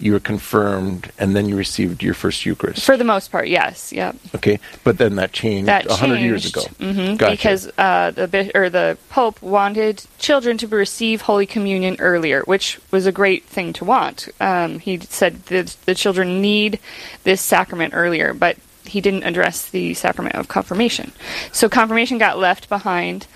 you 0.00 0.12
were 0.12 0.20
confirmed, 0.20 1.10
and 1.18 1.34
then 1.34 1.48
you 1.48 1.56
received 1.56 2.02
your 2.02 2.14
first 2.14 2.46
Eucharist. 2.46 2.84
For 2.86 2.96
the 2.96 3.04
most 3.04 3.32
part, 3.32 3.48
yes. 3.48 3.92
Yep. 3.92 4.16
Okay, 4.36 4.60
but 4.84 4.98
then 4.98 5.16
that 5.16 5.32
changed 5.32 5.66
That 5.66 5.86
a 5.86 5.94
hundred 5.94 6.20
years 6.20 6.46
ago. 6.46 6.60
changed, 6.62 6.98
mhm, 6.98 7.18
Gotcha. 7.18 7.32
because 7.32 7.70
uh, 7.78 8.12
the 8.12 8.28
bi- 8.28 8.52
or 8.54 8.70
the 8.70 8.96
Pope 9.10 9.42
wanted 9.42 10.04
children 10.18 10.56
to 10.58 10.68
receive 10.68 11.22
Holy 11.22 11.46
Communion 11.46 11.96
earlier, 11.98 12.42
which 12.42 12.78
was 12.92 13.06
a 13.06 13.12
great 13.12 13.44
thing 13.44 13.72
to 13.74 13.84
want. 13.84 14.28
Um, 14.40 14.78
he 14.78 14.98
said 15.00 15.42
that 15.46 15.76
the 15.86 15.94
children 15.94 16.40
need 16.40 16.78
this 17.24 17.40
sacrament 17.40 17.92
earlier, 17.94 18.34
but 18.34 18.56
he 18.84 19.00
didn't 19.00 19.24
address 19.24 19.68
the 19.68 19.94
sacrament 19.94 20.34
of 20.36 20.48
confirmation. 20.48 21.12
So 21.52 21.68
confirmation 21.68 22.18
got 22.18 22.38
left 22.38 22.68
behind. 22.68 23.26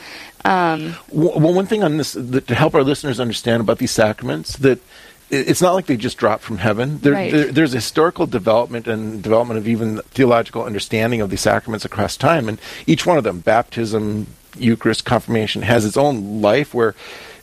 Um, 0.44 0.94
Well, 1.10 1.52
one 1.52 1.66
thing 1.66 1.84
on 1.84 1.98
this 1.98 2.12
to 2.14 2.54
help 2.54 2.74
our 2.74 2.82
listeners 2.82 3.20
understand 3.20 3.60
about 3.60 3.78
these 3.78 3.90
sacraments 3.90 4.56
that 4.58 4.78
it's 5.32 5.62
not 5.62 5.72
like 5.72 5.86
they 5.86 5.96
just 5.96 6.18
dropped 6.18 6.42
from 6.42 6.58
heaven. 6.58 6.98
There, 6.98 7.14
Right. 7.14 7.32
there, 7.32 7.50
there's 7.50 7.72
historical 7.72 8.26
development 8.26 8.86
and 8.86 9.22
development 9.22 9.58
of 9.58 9.66
even 9.66 10.00
theological 10.10 10.62
understanding 10.64 11.20
of 11.20 11.30
the 11.30 11.36
sacraments 11.36 11.84
across 11.84 12.16
time, 12.16 12.48
and 12.48 12.58
each 12.86 13.06
one 13.06 13.18
of 13.18 13.24
them, 13.24 13.40
baptism, 13.40 14.26
Eucharist, 14.58 15.04
confirmation, 15.04 15.62
has 15.62 15.84
its 15.86 15.96
own 15.96 16.42
life. 16.42 16.74
Where 16.74 16.94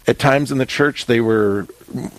at 0.07 0.19
times 0.19 0.51
in 0.51 0.59
the 0.59 0.65
church 0.65 1.07
they 1.07 1.19
were 1.19 1.67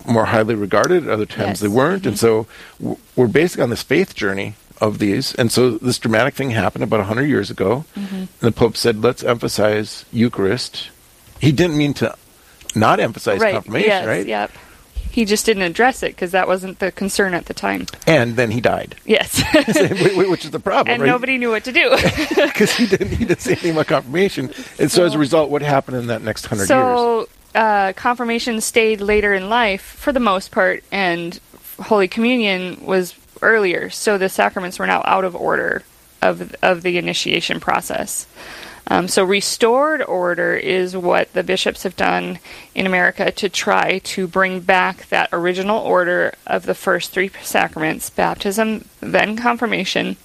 more 0.05 0.25
highly 0.25 0.55
regarded, 0.55 1.07
other 1.07 1.25
times 1.25 1.47
Yes. 1.47 1.59
they 1.61 1.67
weren't, 1.69 2.05
and 2.05 2.15
mm-hmm. 2.17 2.45
so 2.83 2.97
we're 3.15 3.27
basically 3.27 3.63
on 3.63 3.69
this 3.69 3.83
faith 3.83 4.13
journey 4.13 4.55
of 4.81 4.97
these. 4.99 5.33
And 5.35 5.51
so 5.51 5.77
this 5.77 5.99
dramatic 5.99 6.33
thing 6.33 6.49
happened 6.49 6.83
about 6.83 6.97
100 6.97 7.23
years 7.23 7.49
ago. 7.49 7.85
Mm-hmm. 7.95 8.15
And 8.15 8.29
the 8.39 8.51
Pope 8.51 8.75
said, 8.75 9.01
let's 9.01 9.23
emphasize 9.23 10.05
Eucharist. 10.11 10.89
He 11.39 11.51
didn't 11.51 11.77
mean 11.77 11.93
to 11.95 12.15
not 12.75 12.99
emphasize 12.99 13.39
right. 13.39 13.53
confirmation, 13.53 13.89
yes, 13.89 14.07
right? 14.07 14.25
Yep. 14.25 14.51
He 15.11 15.25
just 15.25 15.45
didn't 15.45 15.63
address 15.63 16.03
it 16.03 16.15
because 16.15 16.31
that 16.31 16.47
wasn't 16.47 16.79
the 16.79 16.91
concern 16.91 17.33
at 17.33 17.45
the 17.45 17.53
time. 17.53 17.85
And 18.07 18.35
then 18.37 18.51
he 18.51 18.61
died, 18.61 18.95
Yes. 19.05 19.41
Wh- 19.51 20.13
wh- 20.13 20.29
which 20.29 20.45
is 20.45 20.51
the 20.51 20.59
problem, 20.59 20.93
and 20.93 21.01
right? 21.03 21.07
nobody 21.09 21.37
knew 21.37 21.49
what 21.49 21.65
to 21.65 21.71
do. 21.71 21.89
because 22.35 22.71
he 22.71 22.87
didn't, 22.87 23.09
he 23.09 23.25
didn't 23.25 23.41
say 23.41 23.51
anything 23.51 23.71
about 23.73 23.87
confirmation. 23.87 24.51
And 24.79 24.89
so, 24.89 25.05
as 25.05 25.13
a 25.13 25.19
result, 25.19 25.49
what 25.49 25.61
happened 25.61 25.97
in 25.97 26.07
that 26.07 26.21
next 26.21 26.45
hundred 26.45 26.69
years? 26.69 26.69
so 26.69 27.29
uh, 27.53 27.93
confirmation 27.93 28.61
stayed 28.61 29.01
later 29.01 29.33
in 29.33 29.49
life 29.49 29.81
for 29.81 30.13
the 30.13 30.19
most 30.19 30.51
part, 30.51 30.83
and 30.91 31.39
Holy 31.79 32.07
Communion 32.07 32.85
was 32.85 33.13
earlier. 33.41 33.89
So 33.89 34.17
the 34.17 34.29
sacraments 34.29 34.79
were 34.79 34.87
now 34.87 35.01
out 35.05 35.25
of 35.25 35.35
order 35.35 35.83
of 36.21 36.55
of 36.61 36.83
the 36.83 36.97
initiation 36.97 37.59
process. 37.59 38.27
Um, 38.87 39.07
so 39.07 39.23
restored 39.23 40.01
order 40.01 40.55
is 40.55 40.97
what 40.97 41.31
the 41.33 41.43
bishops 41.43 41.83
have 41.83 41.95
done 41.95 42.39
in 42.75 42.85
America 42.85 43.31
to 43.31 43.47
try 43.49 43.99
to 43.99 44.27
bring 44.27 44.59
back 44.59 45.07
that 45.09 45.29
original 45.31 45.79
order 45.79 46.33
of 46.47 46.65
the 46.65 46.75
first 46.75 47.11
three 47.11 47.31
sacraments: 47.41 48.09
baptism, 48.09 48.85
then 48.99 49.37
confirmation, 49.37 50.17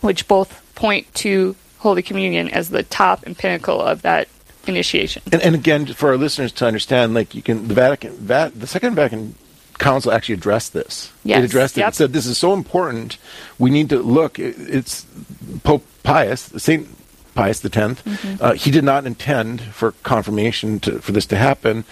which 0.00 0.28
both 0.28 0.62
point 0.74 1.12
to 1.14 1.56
Holy 1.78 2.02
Communion 2.02 2.48
as 2.48 2.70
the 2.70 2.82
top 2.82 3.24
and 3.26 3.36
pinnacle 3.36 3.80
of 3.80 4.02
that 4.02 4.28
initiation. 4.66 5.22
And, 5.32 5.42
and 5.42 5.54
again, 5.54 5.86
for 5.86 6.10
our 6.10 6.16
listeners 6.16 6.52
to 6.52 6.66
understand, 6.66 7.14
like 7.14 7.34
you 7.34 7.42
can, 7.42 7.68
the 7.68 7.74
Vatican, 7.74 8.12
Vat, 8.16 8.58
the 8.58 8.66
Second 8.66 8.94
Vatican 8.94 9.34
Council 9.78 10.10
actually 10.10 10.34
addressed 10.36 10.72
this. 10.72 11.12
Yes, 11.22 11.42
it 11.42 11.44
addressed 11.44 11.76
it 11.76 11.80
yep. 11.80 11.88
and 11.88 11.94
said 11.94 12.12
this 12.12 12.26
is 12.26 12.38
so 12.38 12.52
important. 12.54 13.18
We 13.58 13.70
need 13.70 13.90
to 13.90 13.98
look. 13.98 14.38
it- 14.38 14.56
It's 14.58 15.06
Pope 15.64 15.84
Pius, 16.02 16.52
Saint 16.56 16.88
Pius 17.36 17.64
X. 17.64 17.76
Mm-hmm. 17.76 18.42
Uh, 18.42 18.52
he 18.54 18.70
did 18.70 18.84
not 18.84 19.06
intend 19.06 19.60
for 19.60 19.92
confirmation 20.02 20.80
to, 20.80 21.00
for 21.00 21.12
this 21.12 21.26
to 21.26 21.36
happen, 21.36 21.84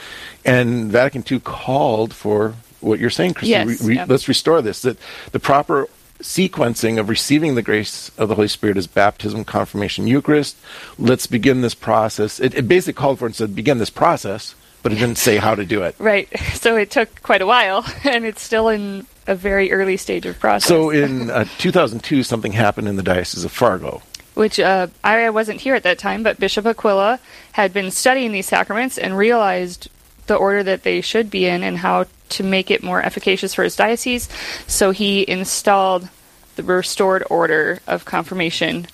and 0.45 0.91
Vatican 0.91 1.25
II 1.31 1.41
called 1.41 2.13
for 2.15 2.55
what 2.81 2.99
you're 2.99 3.11
saying, 3.11 3.35
Christy. 3.35 3.51
Yes, 3.51 3.81
re- 3.83 3.89
re- 3.89 3.95
yep. 3.97 4.09
Let's 4.09 4.29
restore 4.29 4.61
this. 4.63 4.83
That 4.83 4.99
the 5.33 5.41
proper 5.41 5.89
sequencing 6.21 6.99
of 6.99 7.09
receiving 7.09 7.55
the 7.55 7.63
grace 7.63 8.11
of 8.17 8.29
the 8.29 8.35
Holy 8.35 8.49
Spirit 8.49 8.77
is 8.77 8.87
baptism, 8.87 9.45
confirmation, 9.45 10.07
Eucharist. 10.07 10.57
Let's 10.99 11.27
begin 11.27 11.61
this 11.61 11.75
process. 11.75 12.41
It, 12.41 12.55
it 12.55 12.69
basically 12.69 12.95
called 12.95 13.19
for 13.19 13.27
and 13.27 13.35
said, 13.35 13.55
begin 13.55 13.79
this 13.79 13.91
process, 13.91 14.55
but 14.83 14.93
it 14.93 14.97
didn't 14.97 15.19
say 15.19 15.37
how 15.37 15.55
to 15.55 15.65
do 15.65 15.83
it. 15.83 15.95
Right. 15.99 16.29
So 16.55 16.77
it 16.77 16.91
took 16.91 17.23
quite 17.23 17.43
a 17.43 17.47
while, 17.47 17.85
and 18.05 18.25
it's 18.25 18.41
still 18.41 18.69
in 18.69 19.07
a 19.27 19.35
very 19.35 19.71
early 19.71 19.99
stage 19.99 20.25
of 20.25 20.39
process. 20.39 20.67
So 20.67 20.89
in 20.89 21.29
uh, 21.29 21.45
2002, 21.59 22.23
something 22.23 22.53
happened 22.53 22.89
in 22.89 22.97
the 22.97 23.03
Diocese 23.03 23.45
of 23.45 23.53
Fargo. 23.53 24.01
Which 24.35 24.61
uh, 24.61 24.89
I 25.03 25.31
wasn't 25.31 25.61
here 25.61 25.75
at 25.75 25.85
that 25.85 25.99
time, 25.99 26.23
but 26.23 26.39
Bishop 26.39 26.67
Aquila 26.67 27.21
had 27.53 27.73
been 27.73 27.91
studying 27.91 28.33
these 28.33 28.47
sacraments 28.47 28.99
and 28.99 29.17
realized 29.17 29.89
the 30.27 30.35
order 30.35 30.63
that 30.63 30.83
they 30.83 31.01
should 31.01 31.31
be 31.31 31.47
in 31.47 31.63
and 31.63 31.79
how 31.79 32.07
to 32.31 32.43
make 32.43 32.71
it 32.71 32.83
more 32.83 33.03
efficacious 33.03 33.55
for 33.55 33.63
his 33.63 33.77
diocese. 33.77 34.29
So 34.67 34.91
he 34.91 35.29
installed 35.29 36.09
the 36.57 36.63
restored 36.63 37.25
order 37.31 37.81
of 37.87 38.05
confirmation, 38.05 38.87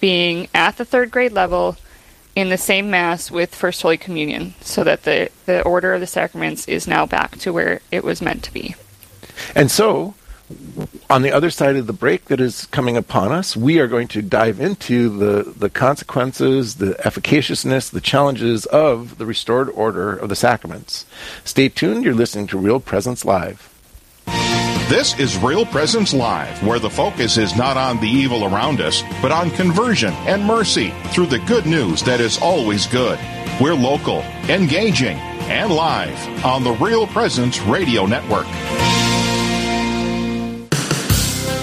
being 0.00 0.48
at 0.54 0.76
the 0.76 0.84
third 0.84 1.10
grade 1.10 1.32
level 1.32 1.76
in 2.34 2.48
the 2.48 2.58
same 2.58 2.90
Mass 2.90 3.30
with 3.30 3.54
First 3.54 3.82
Holy 3.82 3.96
Communion, 3.96 4.54
so 4.60 4.84
that 4.84 5.02
the, 5.02 5.28
the 5.46 5.62
order 5.62 5.92
of 5.94 6.00
the 6.00 6.06
sacraments 6.06 6.68
is 6.68 6.86
now 6.86 7.04
back 7.04 7.36
to 7.38 7.52
where 7.52 7.80
it 7.90 8.04
was 8.04 8.22
meant 8.22 8.44
to 8.44 8.52
be. 8.52 8.76
And 9.54 9.70
so, 9.70 10.14
on 11.10 11.22
the 11.22 11.32
other 11.32 11.50
side 11.50 11.76
of 11.76 11.86
the 11.86 11.92
break 11.92 12.26
that 12.26 12.40
is 12.40 12.66
coming 12.66 12.96
upon 12.96 13.32
us, 13.32 13.56
we 13.56 13.78
are 13.78 13.86
going 13.86 14.08
to 14.08 14.22
dive 14.22 14.60
into 14.60 15.08
the, 15.08 15.50
the 15.50 15.70
consequences, 15.70 16.76
the 16.76 16.94
efficaciousness, 17.04 17.90
the 17.90 18.00
challenges 18.00 18.66
of 18.66 19.18
the 19.18 19.26
restored 19.26 19.70
order 19.70 20.14
of 20.14 20.28
the 20.28 20.36
sacraments. 20.36 21.06
Stay 21.44 21.68
tuned. 21.68 22.04
You're 22.04 22.14
listening 22.14 22.46
to 22.48 22.58
Real 22.58 22.80
Presence 22.80 23.24
Live. 23.24 23.74
This 24.88 25.18
is 25.18 25.36
Real 25.38 25.66
Presence 25.66 26.14
Live, 26.14 26.62
where 26.62 26.78
the 26.78 26.88
focus 26.88 27.36
is 27.36 27.54
not 27.54 27.76
on 27.76 28.00
the 28.00 28.08
evil 28.08 28.44
around 28.44 28.80
us, 28.80 29.02
but 29.20 29.30
on 29.30 29.50
conversion 29.50 30.14
and 30.26 30.42
mercy 30.42 30.94
through 31.08 31.26
the 31.26 31.40
good 31.40 31.66
news 31.66 32.02
that 32.04 32.20
is 32.20 32.38
always 32.38 32.86
good. 32.86 33.18
We're 33.60 33.74
local, 33.74 34.20
engaging, 34.48 35.18
and 35.48 35.72
live 35.72 36.44
on 36.44 36.64
the 36.64 36.72
Real 36.72 37.06
Presence 37.06 37.60
Radio 37.60 38.06
Network. 38.06 38.46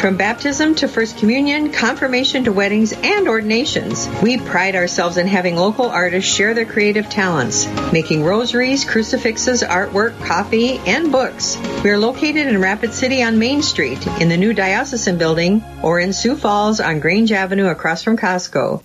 From 0.00 0.18
baptism 0.18 0.74
to 0.76 0.88
First 0.88 1.16
Communion, 1.16 1.72
confirmation 1.72 2.44
to 2.44 2.52
weddings, 2.52 2.92
and 2.92 3.26
ordinations, 3.26 4.06
we 4.22 4.36
pride 4.36 4.76
ourselves 4.76 5.16
in 5.16 5.26
having 5.26 5.56
local 5.56 5.88
artists 5.88 6.30
share 6.30 6.52
their 6.52 6.66
creative 6.66 7.08
talents, 7.08 7.66
making 7.90 8.22
rosaries, 8.22 8.84
crucifixes, 8.84 9.62
artwork, 9.62 10.18
coffee, 10.26 10.78
and 10.86 11.10
books. 11.10 11.56
We 11.82 11.88
are 11.88 11.98
located 11.98 12.48
in 12.48 12.60
Rapid 12.60 12.92
City 12.92 13.22
on 13.22 13.38
Main 13.38 13.62
Street, 13.62 14.06
in 14.20 14.28
the 14.28 14.36
new 14.36 14.52
Diocesan 14.52 15.16
Building, 15.16 15.64
or 15.82 15.98
in 15.98 16.12
Sioux 16.12 16.36
Falls 16.36 16.80
on 16.80 17.00
Grange 17.00 17.32
Avenue 17.32 17.68
across 17.68 18.02
from 18.02 18.18
Costco. 18.18 18.82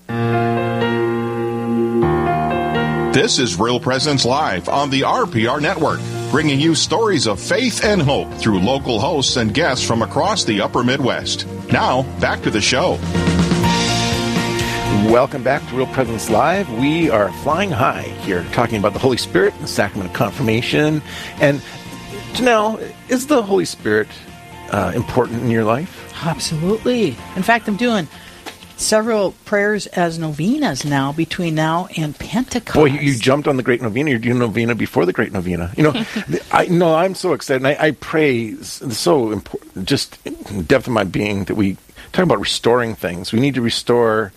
This 3.13 3.39
is 3.39 3.60
Real 3.60 3.82
Presence 3.82 4.24
Live 4.24 4.70
on 4.70 4.89
the 4.89 5.01
RPR 5.01 5.60
Network, 5.60 6.00
bringing 6.31 6.59
you 6.59 6.75
stories 6.75 7.25
of 7.25 7.39
faith 7.39 7.83
and 7.83 8.01
hope 8.01 8.31
through 8.36 8.59
local 8.59 9.00
hosts 9.00 9.36
and 9.36 9.51
guests 9.51 9.86
from 9.86 10.03
across 10.03 10.43
the 10.43 10.62
upper 10.62 10.83
Midwest. 10.83 11.48
Now, 11.71 12.03
back 12.19 12.43
to 12.43 12.51
the 12.51 12.62
show. 12.62 13.00
Welcome 15.12 15.43
back 15.43 15.67
to 15.69 15.75
Real 15.75 15.88
Presence 15.88 16.29
Live. 16.29 16.71
We 16.79 17.09
are 17.09 17.31
flying 17.41 17.71
high 17.71 18.03
here, 18.21 18.43
talking 18.51 18.77
about 18.77 18.93
the 18.93 19.00
Holy 19.00 19.17
Spirit 19.17 19.55
and 19.55 19.63
the 19.63 19.67
sacrament 19.67 20.12
of 20.12 20.15
confirmation. 20.15 21.01
And 21.41 21.62
Janelle, 22.33 22.93
is 23.09 23.25
the 23.25 23.41
Holy 23.41 23.65
Spirit 23.65 24.07
uh, 24.69 24.91
important 24.93 25.41
in 25.41 25.50
your 25.50 25.63
life? 25.63 26.13
Absolutely. 26.24 27.17
In 27.36 27.41
fact, 27.41 27.67
I'm 27.67 27.75
doing 27.75 28.07
several 28.79 29.33
prayers 29.45 29.88
as 29.88 30.17
novenas 30.17 30.86
now 30.86 31.12
between 31.12 31.55
now 31.55 31.88
and 31.98 32.17
Pentecost. 32.17 32.75
Boy, 32.75 32.86
you, 32.86 33.00
you 33.00 33.15
jumped 33.17 33.48
on 33.48 33.57
the 33.57 33.63
Great 33.63 33.81
Novena. 33.81 34.09
You're 34.09 34.19
doing 34.19 34.39
novena 34.39 34.75
before 34.75 35.05
the 35.05 35.13
Great 35.13 35.31
Novena. 35.31 35.71
You 35.77 35.83
know, 35.83 36.05
I 36.51 36.65
know 36.67 36.95
I'm 36.95 37.15
so 37.15 37.33
excited. 37.33 37.65
I, 37.65 37.88
I 37.88 37.91
pray 37.91 38.55
so 38.55 39.31
important, 39.31 39.86
just 39.86 40.17
in 40.25 40.63
depth 40.63 40.88
of 40.88 40.93
my 40.93 41.03
being 41.03 41.43
that 41.45 41.55
we 41.55 41.77
talk 42.12 42.24
about 42.24 42.39
restoring 42.39 42.95
things. 42.95 43.31
We 43.31 43.39
need 43.39 43.55
to 43.55 43.62
restore 43.62 44.31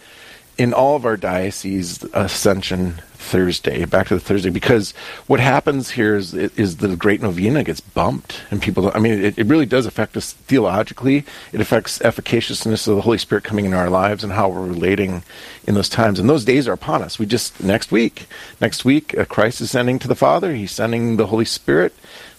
in 0.59 0.75
all 0.75 0.97
of 0.97 1.07
our 1.07 1.17
dioceses 1.17 2.03
Ascension 2.13 3.01
Thursday, 3.23 3.85
back 3.85 4.09
to 4.09 4.15
the 4.15 4.21
Thursday, 4.21 4.51
because 4.51 4.93
what 5.27 5.41
happens 5.41 5.93
here 5.93 6.17
is 6.17 6.35
is 6.35 6.79
the 6.79 6.97
Great 6.97 7.23
Novena 7.23 7.65
gets 7.65 7.81
bumped, 7.81 8.43
and 8.51 8.61
people. 8.61 8.91
I 8.95 8.99
mean, 8.99 9.25
it, 9.25 9.39
it 9.39 9.47
really 9.47 9.67
does 9.67 9.87
affect 9.87 10.17
us 10.17 10.33
theologically. 10.33 11.25
It 11.53 11.61
affects 11.61 11.99
efficaciousness 12.01 12.87
of 12.87 12.97
the 12.97 13.03
Holy 13.03 13.19
Spirit 13.19 13.45
coming 13.45 13.65
into 13.65 13.77
our 13.77 13.91
lives 13.91 14.25
and 14.25 14.33
how 14.33 14.49
we're 14.49 14.67
relating 14.67 15.23
in 15.67 15.75
those 15.75 15.89
times. 15.89 16.19
And 16.19 16.29
those 16.29 16.45
days 16.45 16.69
are 16.69 16.73
upon 16.73 17.03
us. 17.03 17.19
We 17.19 17.27
just 17.27 17.63
next 17.63 17.93
week, 17.93 18.27
next 18.61 18.85
week, 18.85 19.17
uh, 19.17 19.25
Christ 19.25 19.61
is 19.61 19.71
sending 19.71 19.99
to 20.01 20.09
the 20.09 20.15
Father. 20.15 20.55
He's 20.55 20.73
sending 20.73 21.17
the 21.17 21.29
Holy 21.29 21.45
Spirit 21.45 21.95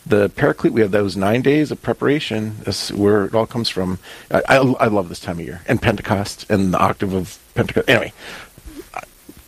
the 0.05 0.29
Paraclete, 0.29 0.73
we 0.73 0.81
have 0.81 0.91
those 0.91 1.15
nine 1.15 1.41
days 1.41 1.71
of 1.71 1.81
preparation. 1.81 2.57
That's 2.63 2.91
where 2.91 3.25
it 3.25 3.33
all 3.33 3.45
comes 3.45 3.69
from. 3.69 3.99
I, 4.29 4.41
I, 4.49 4.55
I, 4.57 4.87
love 4.87 5.09
this 5.09 5.19
time 5.19 5.39
of 5.39 5.45
year 5.45 5.61
and 5.67 5.81
Pentecost 5.81 6.49
and 6.49 6.73
the 6.73 6.77
octave 6.77 7.13
of 7.13 7.39
Pentecost. 7.55 7.89
Anyway, 7.89 8.13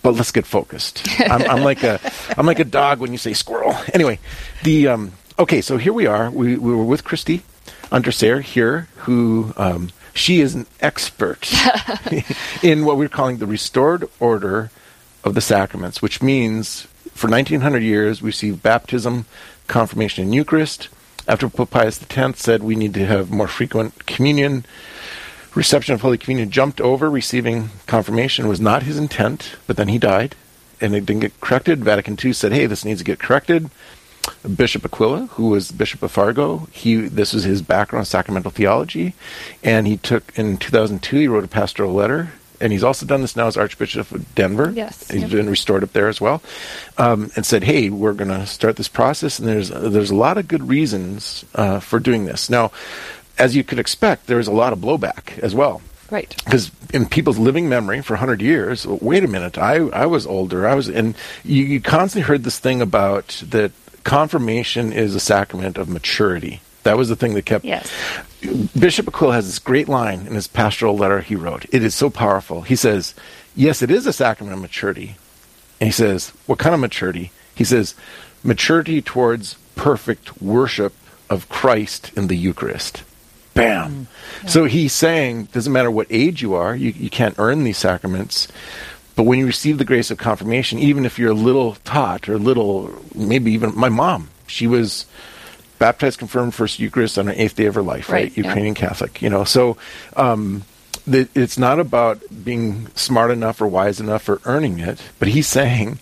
but 0.06 0.14
let's 0.14 0.32
get 0.32 0.46
focused. 0.46 1.04
I'm, 1.20 1.42
I'm, 1.50 1.64
like 1.64 1.82
a 1.84 2.00
I'm 2.38 2.46
like 2.46 2.60
a 2.60 2.64
dog 2.64 3.00
when 3.00 3.12
you 3.12 3.18
say 3.18 3.34
squirrel. 3.34 3.76
Anyway, 3.92 4.20
the 4.64 4.88
um, 4.88 5.14
okay. 5.40 5.62
So 5.62 5.78
here 5.78 5.94
we 5.94 6.06
are. 6.06 6.30
We, 6.30 6.58
we 6.58 6.76
were 6.76 6.86
with 6.86 7.04
Christy 7.04 7.42
Undersayer 7.86 8.44
here, 8.44 8.88
who 8.98 9.52
um, 9.58 9.90
she 10.14 10.42
is 10.42 10.54
an 10.54 10.68
expert 10.80 11.52
in 12.64 12.86
what 12.86 12.98
we're 12.98 13.10
calling 13.10 13.38
the 13.38 13.48
restored 13.48 14.08
order 14.20 14.70
of 15.24 15.34
the 15.34 15.42
sacraments, 15.42 16.04
which 16.04 16.22
means 16.22 16.84
for 17.16 17.28
1900 17.28 17.82
years 17.82 18.22
we 18.22 18.28
received 18.28 18.62
baptism, 18.62 19.26
confirmation, 19.68 20.26
and 20.26 20.36
Eucharist. 20.36 20.90
After 21.28 21.50
Pope 21.50 21.72
Pius 21.72 22.00
X 22.16 22.44
said 22.44 22.62
we 22.62 22.76
need 22.76 22.94
to 22.94 23.08
have 23.08 23.32
more 23.32 23.48
frequent 23.48 24.06
communion, 24.06 24.68
reception 25.56 25.96
of 25.96 26.02
Holy 26.02 26.18
Communion 26.18 26.52
jumped 26.52 26.80
over 26.80 27.10
receiving 27.10 27.70
confirmation 27.88 28.48
was 28.48 28.62
not 28.62 28.84
his 28.84 28.98
intent, 28.98 29.56
but 29.68 29.78
then 29.78 29.88
he 29.88 29.98
died 29.98 30.36
and 30.82 30.96
it 30.96 31.06
didn't 31.06 31.22
get 31.22 31.40
corrected. 31.40 31.84
Vatican 31.84 32.18
II 32.24 32.34
said, 32.34 32.52
hey, 32.52 32.66
this 32.66 32.86
needs 32.86 33.00
to 33.00 33.06
get 33.06 33.20
corrected. 33.20 33.70
Bishop 34.56 34.84
Aquila, 34.84 35.28
who 35.28 35.50
was 35.50 35.72
Bishop 35.72 36.02
of 36.02 36.12
Fargo, 36.12 36.68
he 36.72 36.96
this 36.96 37.32
was 37.32 37.44
his 37.44 37.62
background, 37.62 38.08
sacramental 38.08 38.50
theology, 38.50 39.14
and 39.64 39.86
he 39.86 39.98
took 39.98 40.38
in 40.38 40.58
2002 40.58 41.18
he 41.18 41.28
wrote 41.28 41.44
a 41.44 41.48
pastoral 41.48 41.94
letter, 41.94 42.32
and 42.60 42.72
he's 42.72 42.84
also 42.84 43.06
done 43.06 43.22
this 43.22 43.36
now 43.36 43.46
as 43.46 43.56
Archbishop 43.56 44.12
of 44.12 44.34
Denver. 44.34 44.72
Yes, 44.76 45.12
he's 45.12 45.22
yep. 45.22 45.32
been 45.32 45.50
restored 45.50 45.84
up 45.84 45.94
there 45.94 46.08
as 46.08 46.20
well, 46.20 46.42
um, 46.98 47.30
and 47.36 47.46
said, 47.46 47.64
"Hey, 47.64 47.92
we're 47.92 48.14
going 48.14 48.32
to 48.32 48.48
start 48.48 48.78
this 48.78 48.88
process, 48.88 49.38
and 49.38 49.48
there's 49.48 49.70
there's 49.70 50.12
a 50.12 50.16
lot 50.16 50.40
of 50.40 50.48
good 50.48 50.68
reasons 50.68 51.46
uh, 51.54 51.80
for 51.80 52.00
doing 52.00 52.26
this." 52.26 52.50
Now, 52.50 52.72
as 53.38 53.56
you 53.56 53.64
could 53.64 53.80
expect, 53.80 54.28
there 54.28 54.38
was 54.38 54.48
a 54.48 54.54
lot 54.54 54.74
of 54.74 54.80
blowback 54.80 55.38
as 55.40 55.54
well. 55.54 55.82
Right. 56.12 56.36
Because 56.44 56.72
in 56.94 57.08
people's 57.08 57.38
living 57.38 57.68
memory 57.68 58.02
for 58.02 58.14
100 58.14 58.42
years, 58.42 58.86
wait 58.86 59.24
a 59.24 59.28
minute, 59.28 59.58
I, 59.58 59.76
I 59.76 60.06
was 60.06 60.28
older. 60.28 60.68
I 60.68 60.76
was, 60.76 60.88
and 60.88 61.16
you, 61.44 61.64
you 61.64 61.82
constantly 61.82 62.28
heard 62.28 62.44
this 62.44 62.60
thing 62.60 62.82
about 62.82 63.44
that 63.48 63.72
confirmation 64.04 64.94
is 64.94 65.16
a 65.16 65.20
sacrament 65.20 65.78
of 65.78 65.90
maturity. 65.90 66.62
That 66.84 66.98
was 66.98 67.10
the 67.10 67.16
thing 67.16 67.34
that 67.34 67.46
kept. 67.46 67.66
Yes. 67.66 67.92
Bishop 68.78 69.08
Aquila 69.08 69.34
has 69.34 69.48
this 69.48 69.58
great 69.58 69.90
line 69.90 70.28
in 70.28 70.36
his 70.36 70.48
pastoral 70.48 70.96
letter 70.96 71.20
he 71.22 71.36
wrote. 71.36 71.66
It 71.72 71.84
is 71.84 71.96
so 71.96 72.12
powerful. 72.12 72.62
He 72.62 72.76
says, 72.76 73.16
Yes, 73.56 73.82
it 73.82 73.90
is 73.90 74.06
a 74.06 74.14
sacrament 74.14 74.56
of 74.56 74.62
maturity. 74.62 75.16
And 75.82 75.88
he 75.88 75.92
says, 75.92 76.30
What 76.46 76.60
kind 76.60 76.76
of 76.76 76.82
maturity? 76.82 77.32
He 77.56 77.64
says, 77.64 77.96
Maturity 78.44 79.02
towards 79.02 79.56
perfect 79.76 80.40
worship 80.40 80.94
of 81.28 81.50
Christ 81.50 82.12
in 82.16 82.28
the 82.28 82.38
Eucharist. 82.38 83.04
Bam. 83.56 84.08
Yeah. 84.44 84.50
So 84.50 84.66
he's 84.66 84.94
saying, 84.94 85.46
doesn't 85.46 85.74
matter 85.74 85.90
what 85.90 86.08
age 86.12 86.44
you 86.44 86.54
are, 86.54 86.76
you, 86.76 86.92
you 86.92 87.10
can't 87.10 87.34
earn 87.40 87.64
these 87.64 87.80
sacraments. 87.80 88.48
But 89.16 89.24
when 89.24 89.40
you 89.40 89.48
receive 89.48 89.78
the 89.78 89.86
grace 89.86 90.12
of 90.12 90.18
confirmation, 90.18 90.78
even 90.78 91.06
if 91.06 91.18
you're 91.18 91.32
a 91.32 91.34
little 91.34 91.76
taught 91.86 92.30
or 92.30 92.38
little, 92.38 92.94
maybe 93.16 93.54
even 93.54 93.76
my 93.76 93.90
mom, 93.90 94.30
she 94.46 94.68
was 94.68 95.06
baptized, 95.80 96.20
confirmed, 96.20 96.54
first 96.54 96.80
Eucharist 96.80 97.18
on 97.18 97.28
her 97.28 97.34
eighth 97.36 97.56
day 97.56 97.66
of 97.66 97.76
her 97.76 97.82
life, 97.82 98.10
right? 98.10 98.26
right? 98.26 98.38
Ukrainian 98.38 98.76
yeah. 98.76 98.88
Catholic, 98.88 99.22
you 99.22 99.30
know. 99.30 99.46
So 99.46 99.78
um, 100.18 100.64
the, 101.08 101.30
it's 101.34 101.58
not 101.58 101.80
about 101.80 102.22
being 102.44 102.88
smart 102.96 103.32
enough 103.32 103.62
or 103.62 103.68
wise 103.68 104.00
enough 104.02 104.28
or 104.28 104.42
earning 104.44 104.80
it, 104.80 105.02
but 105.18 105.30
he's 105.30 105.48
saying, 105.48 106.00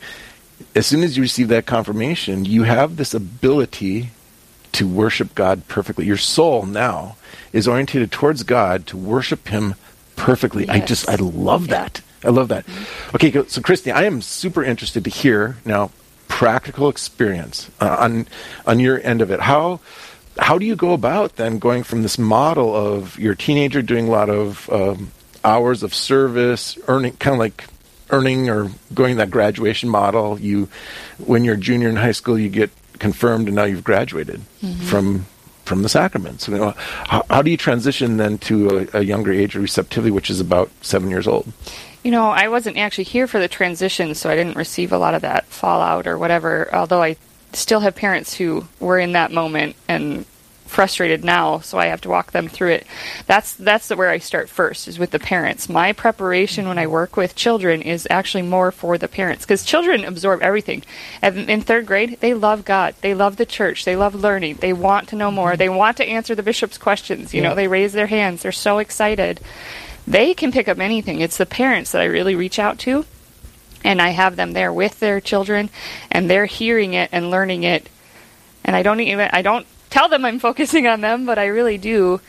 as 0.75 0.87
soon 0.87 1.03
as 1.03 1.15
you 1.15 1.21
receive 1.21 1.49
that 1.49 1.67
confirmation, 1.67 2.45
you 2.45 2.63
have 2.63 2.95
this 2.95 3.13
ability 3.13 4.09
to 4.73 4.87
worship 4.87 5.35
God 5.35 5.67
perfectly. 5.67 6.05
Your 6.05 6.17
soul 6.17 6.65
now 6.65 7.15
is 7.51 7.67
orientated 7.67 8.11
towards 8.11 8.43
God 8.43 8.85
to 8.87 8.97
worship 8.97 9.47
Him 9.47 9.75
perfectly. 10.15 10.65
Yes. 10.65 10.75
I 10.75 10.85
just, 10.85 11.09
I 11.09 11.15
love 11.15 11.67
that. 11.69 12.01
I 12.23 12.29
love 12.29 12.47
that. 12.49 12.65
Mm-hmm. 12.65 13.15
Okay, 13.15 13.47
so 13.47 13.61
Christy, 13.61 13.91
I 13.91 14.03
am 14.03 14.21
super 14.21 14.63
interested 14.63 15.03
to 15.03 15.09
hear 15.09 15.57
now 15.65 15.91
practical 16.27 16.89
experience 16.89 17.69
uh, 17.79 17.95
on 17.99 18.27
on 18.65 18.79
your 18.79 18.99
end 19.03 19.21
of 19.21 19.29
it. 19.29 19.39
How 19.39 19.79
how 20.39 20.57
do 20.57 20.65
you 20.65 20.75
go 20.75 20.93
about 20.93 21.35
then 21.35 21.59
going 21.59 21.83
from 21.83 22.01
this 22.01 22.17
model 22.17 22.75
of 22.75 23.19
your 23.19 23.35
teenager 23.35 23.81
doing 23.81 24.07
a 24.07 24.11
lot 24.11 24.29
of 24.29 24.69
um, 24.71 25.11
hours 25.43 25.83
of 25.83 25.93
service, 25.93 26.77
earning 26.87 27.15
kind 27.17 27.35
of 27.35 27.39
like 27.39 27.65
earning 28.09 28.49
or 28.49 28.71
going 28.93 29.17
that 29.17 29.29
graduation 29.29 29.89
model? 29.89 30.39
You 30.39 30.69
when 31.17 31.43
you're 31.43 31.55
junior 31.55 31.89
in 31.89 31.97
high 31.97 32.13
school, 32.13 32.39
you 32.39 32.49
get 32.49 32.71
confirmed, 33.03 33.47
and 33.47 33.55
now 33.55 33.65
you've 33.65 33.83
graduated 33.83 34.41
mm-hmm. 34.61 34.81
from 34.85 35.25
from 35.65 35.83
the 35.83 35.89
sacraments. 35.89 36.47
You 36.47 36.57
know, 36.57 36.73
how, 37.05 37.23
how, 37.29 37.41
do 37.41 37.51
you 37.51 37.57
transition 37.57 38.17
then 38.17 38.37
to 38.39 38.87
a, 38.93 38.99
a, 38.99 39.01
younger 39.01 39.31
age 39.31 39.55
of 39.55 39.61
receptivity, 39.61 40.11
which 40.11 40.29
is 40.29 40.41
about 40.41 40.69
seven 40.81 41.09
years 41.09 41.27
old? 41.27 41.51
You 42.03 42.11
know, 42.11 42.29
I 42.29 42.49
wasn't 42.49 42.77
actually 42.77 43.05
here 43.05 43.27
for 43.27 43.39
the 43.39 43.47
transition, 43.47 44.13
so 44.13 44.29
I 44.29 44.35
didn't 44.35 44.57
receive 44.57 44.91
a 44.91 44.97
lot 44.97 45.15
of 45.15 45.21
that 45.21 45.45
fallout 45.45 46.07
or 46.07 46.17
whatever. 46.17 46.73
Although 46.73 47.01
I 47.01 47.15
still 47.53 47.81
have 47.81 47.95
parents 47.95 48.33
who 48.33 48.67
were 48.79 48.99
in 48.99 49.13
that 49.13 49.31
moment 49.31 49.75
and 49.87 50.25
frustrated 50.73 51.23
now, 51.23 51.59
so 51.59 51.77
I 51.77 51.85
have 51.85 52.01
to 52.01 52.09
walk 52.09 52.31
them 52.31 52.49
through 52.49 52.71
it. 52.71 52.87
That's 53.27 53.53
that's 53.53 53.89
where 53.89 54.09
I 54.09 54.17
start 54.17 54.49
first 54.49 54.87
is 54.87 54.99
with 54.99 55.11
the 55.11 55.19
parents. 55.19 55.69
My 55.69 55.93
preparation 55.93 56.67
when 56.67 56.77
I 56.77 56.83
mm-hmm. 56.83 56.91
work 56.91 57.15
with 57.15 57.35
children 57.35 57.81
is 57.81 58.07
actually 58.09 58.43
more 58.43 58.71
for 58.71 58.97
the 58.97 59.07
parents 59.07 59.45
because 59.45 59.63
children 59.63 60.03
absorb 60.03 60.41
everything. 60.41 60.83
And 61.21 61.49
in 61.49 61.61
third 61.61 61.85
grade, 61.85 62.17
they 62.19 62.33
love 62.33 62.65
God, 62.65 62.95
they 63.01 63.13
love 63.13 63.37
the 63.37 63.45
church, 63.45 63.85
they 63.85 63.95
love 63.95 64.15
learning, 64.15 64.55
they 64.55 64.73
want 64.73 65.07
to 65.09 65.15
know 65.15 65.31
more, 65.31 65.51
mm-hmm. 65.51 65.59
they 65.59 65.69
want 65.69 65.97
to 65.97 66.05
answer 66.05 66.35
the 66.35 66.43
bishop's 66.43 66.77
questions. 66.77 67.33
You 67.33 67.41
yeah. 67.41 67.49
know, 67.49 67.55
they 67.55 67.67
raise 67.67 67.93
their 67.93 68.07
hands, 68.07 68.41
they're 68.41 68.51
so 68.51 68.79
excited. 68.79 69.39
They 70.05 70.33
can 70.33 70.51
pick 70.51 70.67
up 70.67 70.79
anything. 70.79 71.21
It's 71.21 71.37
the 71.37 71.45
parents 71.45 71.91
that 71.91 72.01
I 72.01 72.05
really 72.05 72.35
reach 72.35 72.59
out 72.59 72.77
to 72.79 73.05
and 73.83 74.01
I 74.01 74.09
have 74.09 74.35
them 74.35 74.53
there 74.53 74.73
with 74.73 74.99
their 74.99 75.21
children 75.21 75.69
and 76.11 76.29
they're 76.29 76.45
hearing 76.45 76.93
it 76.93 77.09
and 77.11 77.29
learning 77.29 77.63
it 77.63 77.89
and 78.63 78.75
I 78.75 78.83
don't 78.83 78.99
even 78.99 79.29
I 79.31 79.41
don't 79.41 79.67
tell 79.93 80.09
them 80.09 80.25
I'm 80.25 80.39
focusing 80.39 80.87
on 80.87 81.01
them, 81.01 81.27
but 81.27 81.37
I 81.37 81.45
really 81.45 81.77
do. 81.77 82.19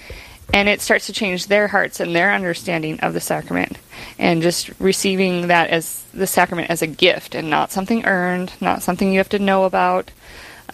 And 0.52 0.68
it 0.68 0.82
starts 0.82 1.06
to 1.06 1.14
change 1.14 1.46
their 1.46 1.66
hearts 1.66 1.98
and 1.98 2.14
their 2.14 2.34
understanding 2.34 3.00
of 3.00 3.14
the 3.14 3.20
sacrament. 3.20 3.78
And 4.18 4.42
just 4.42 4.70
receiving 4.78 5.48
that 5.48 5.70
as 5.70 6.04
the 6.12 6.26
sacrament 6.26 6.68
as 6.70 6.82
a 6.82 6.86
gift 6.86 7.34
and 7.34 7.48
not 7.48 7.72
something 7.72 8.04
earned, 8.04 8.52
not 8.60 8.82
something 8.82 9.10
you 9.10 9.18
have 9.18 9.30
to 9.30 9.38
know 9.38 9.64
about, 9.64 10.10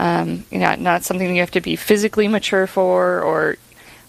um, 0.00 0.44
you 0.50 0.58
know, 0.58 0.74
not 0.74 1.04
something 1.04 1.32
you 1.32 1.40
have 1.40 1.52
to 1.52 1.60
be 1.60 1.76
physically 1.76 2.26
mature 2.26 2.66
for 2.66 3.22
or 3.22 3.56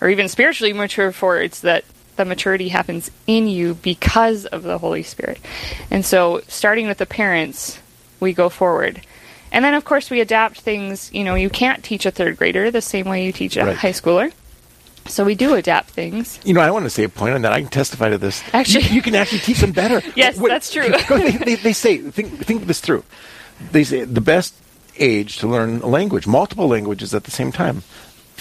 or 0.01 0.09
even 0.09 0.27
spiritually 0.27 0.73
mature 0.73 1.11
for. 1.11 1.39
It's 1.39 1.59
that 1.59 1.85
the 2.15 2.25
maturity 2.25 2.69
happens 2.69 3.11
in 3.27 3.47
you 3.47 3.75
because 3.75 4.47
of 4.47 4.63
the 4.63 4.79
Holy 4.79 5.03
Spirit. 5.03 5.39
And 5.91 6.03
so, 6.03 6.41
starting 6.47 6.87
with 6.87 6.97
the 6.97 7.05
parents, 7.05 7.79
we 8.19 8.33
go 8.33 8.49
forward. 8.49 9.01
And 9.51 9.65
then, 9.65 9.73
of 9.73 9.83
course, 9.85 10.09
we 10.09 10.21
adapt 10.21 10.61
things. 10.61 11.09
You 11.13 11.23
know, 11.23 11.35
you 11.35 11.49
can't 11.49 11.83
teach 11.83 12.05
a 12.05 12.11
third 12.11 12.37
grader 12.37 12.71
the 12.71 12.81
same 12.81 13.07
way 13.07 13.25
you 13.25 13.31
teach 13.33 13.57
a 13.57 13.65
Right. 13.65 13.75
high 13.77 13.91
schooler. 13.91 14.31
So 15.07 15.25
we 15.25 15.35
do 15.35 15.55
adapt 15.55 15.89
things. 15.89 16.39
You 16.45 16.53
know, 16.53 16.61
I 16.61 16.69
want 16.71 16.85
to 16.85 16.89
say 16.89 17.03
a 17.03 17.09
point 17.09 17.33
on 17.33 17.41
that. 17.41 17.51
I 17.51 17.59
can 17.61 17.69
testify 17.69 18.09
to 18.09 18.17
this. 18.17 18.43
Actually- 18.53 18.85
you, 18.85 18.89
you 18.95 19.01
can 19.01 19.15
actually 19.15 19.39
teach 19.39 19.59
them 19.59 19.71
better. 19.71 20.01
Yes, 20.15 20.37
that's 20.37 20.71
true. 20.71 20.89
they, 21.09 21.31
they, 21.31 21.55
they 21.55 21.73
say, 21.73 21.97
think, 21.97 22.45
think 22.45 22.67
this 22.67 22.79
through. 22.79 23.03
They 23.71 23.83
say 23.83 24.03
the 24.05 24.21
best 24.21 24.53
age 24.97 25.37
to 25.39 25.47
learn 25.47 25.81
a 25.81 25.87
language, 25.87 26.27
multiple 26.27 26.67
languages 26.67 27.13
at 27.13 27.23
the 27.23 27.31
same 27.31 27.51
time. 27.51 27.83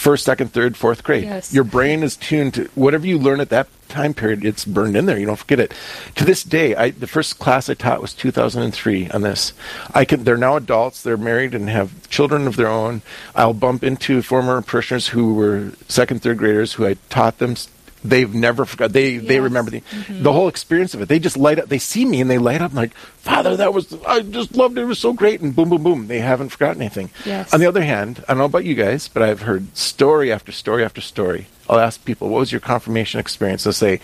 First, 0.01 0.25
second, 0.25 0.55
third, 0.55 0.79
fourth 0.79 1.05
grade. 1.05 1.25
Yes. 1.25 1.53
Your 1.53 1.63
brain 1.63 2.03
is 2.03 2.17
tuned 2.17 2.55
to 2.55 2.71
whatever 2.75 3.07
you 3.07 3.19
learn 3.19 3.39
at 3.39 3.51
that 3.51 3.69
time 3.91 4.15
period. 4.15 4.47
It's 4.47 4.65
burned 4.65 4.97
in 4.97 5.05
there. 5.05 5.19
You 5.19 5.27
don't 5.27 5.37
forget 5.37 5.61
it. 5.61 5.75
To 6.15 6.25
this 6.25 6.43
day, 6.43 6.75
I, 6.75 6.89
the 6.89 7.07
first 7.07 7.39
class 7.39 7.69
I 7.69 7.75
taught 7.75 8.01
was 8.01 8.15
2003 8.15 9.11
on 9.11 9.21
this. 9.21 9.53
I 9.93 10.07
can. 10.07 10.25
They're 10.25 10.39
now 10.39 10.57
adults. 10.57 11.03
They're 11.03 11.19
married 11.19 11.55
and 11.55 11.69
have 11.69 12.09
children 12.09 12.47
of 12.47 12.57
their 12.57 12.67
own. 12.69 13.03
I'll 13.35 13.53
bump 13.53 13.85
into 13.85 14.23
former 14.23 14.63
parishioners 14.63 15.09
who 15.09 15.35
were 15.35 15.73
second, 15.87 16.23
third 16.23 16.39
graders 16.39 16.73
who 16.73 16.87
I 16.87 16.95
taught 17.11 17.37
them. 17.37 17.57
They've 18.03 18.33
never 18.33 18.65
forgot. 18.65 18.93
They 18.93 19.19
they 19.19 19.41
remember 19.41 19.71
the 19.71 19.83
the 20.09 20.33
whole 20.33 20.49
experience 20.49 20.95
of 20.95 21.03
it. 21.03 21.09
They 21.09 21.19
just 21.19 21.37
light 21.37 21.59
up. 21.59 21.69
They 21.69 21.79
see 21.79 22.05
me 22.05 22.21
and 22.21 22.31
they 22.31 22.39
light 22.39 22.63
up. 22.63 22.71
And 22.71 22.77
like, 22.77 22.95
Father, 22.95 23.57
that 23.57 23.75
was 23.75 23.93
I 24.07 24.21
just 24.21 24.57
loved 24.57 24.79
it. 24.79 24.83
It 24.83 24.87
was 24.87 24.99
so 24.99 25.13
great. 25.13 25.41
And 25.41 25.55
boom, 25.55 25.69
boom, 25.69 25.83
boom. 25.83 26.07
They 26.07 26.21
haven't 26.21 26.49
forgotten 26.49 26.81
anything. 26.81 27.11
Yes. 27.27 27.53
On 27.53 27.61
the 27.61 27.67
other 27.67 27.83
hand, 27.83 28.25
I 28.27 28.33
don't 28.33 28.39
know 28.39 28.45
about 28.47 28.65
you 28.65 28.75
guys, 28.75 29.09
but 29.09 29.23
I've 29.23 29.43
heard 29.43 29.77
story 29.77 30.33
after 30.33 30.51
story 30.51 30.83
after 30.83 31.03
story. 31.03 31.47
I'll 31.69 31.79
ask 31.79 32.03
people, 32.05 32.31
"What 32.31 32.39
was 32.39 32.53
your 32.53 32.61
confirmation 32.63 33.21
experience?" 33.21 33.65
They'll 33.65 33.73
say, 33.75 34.01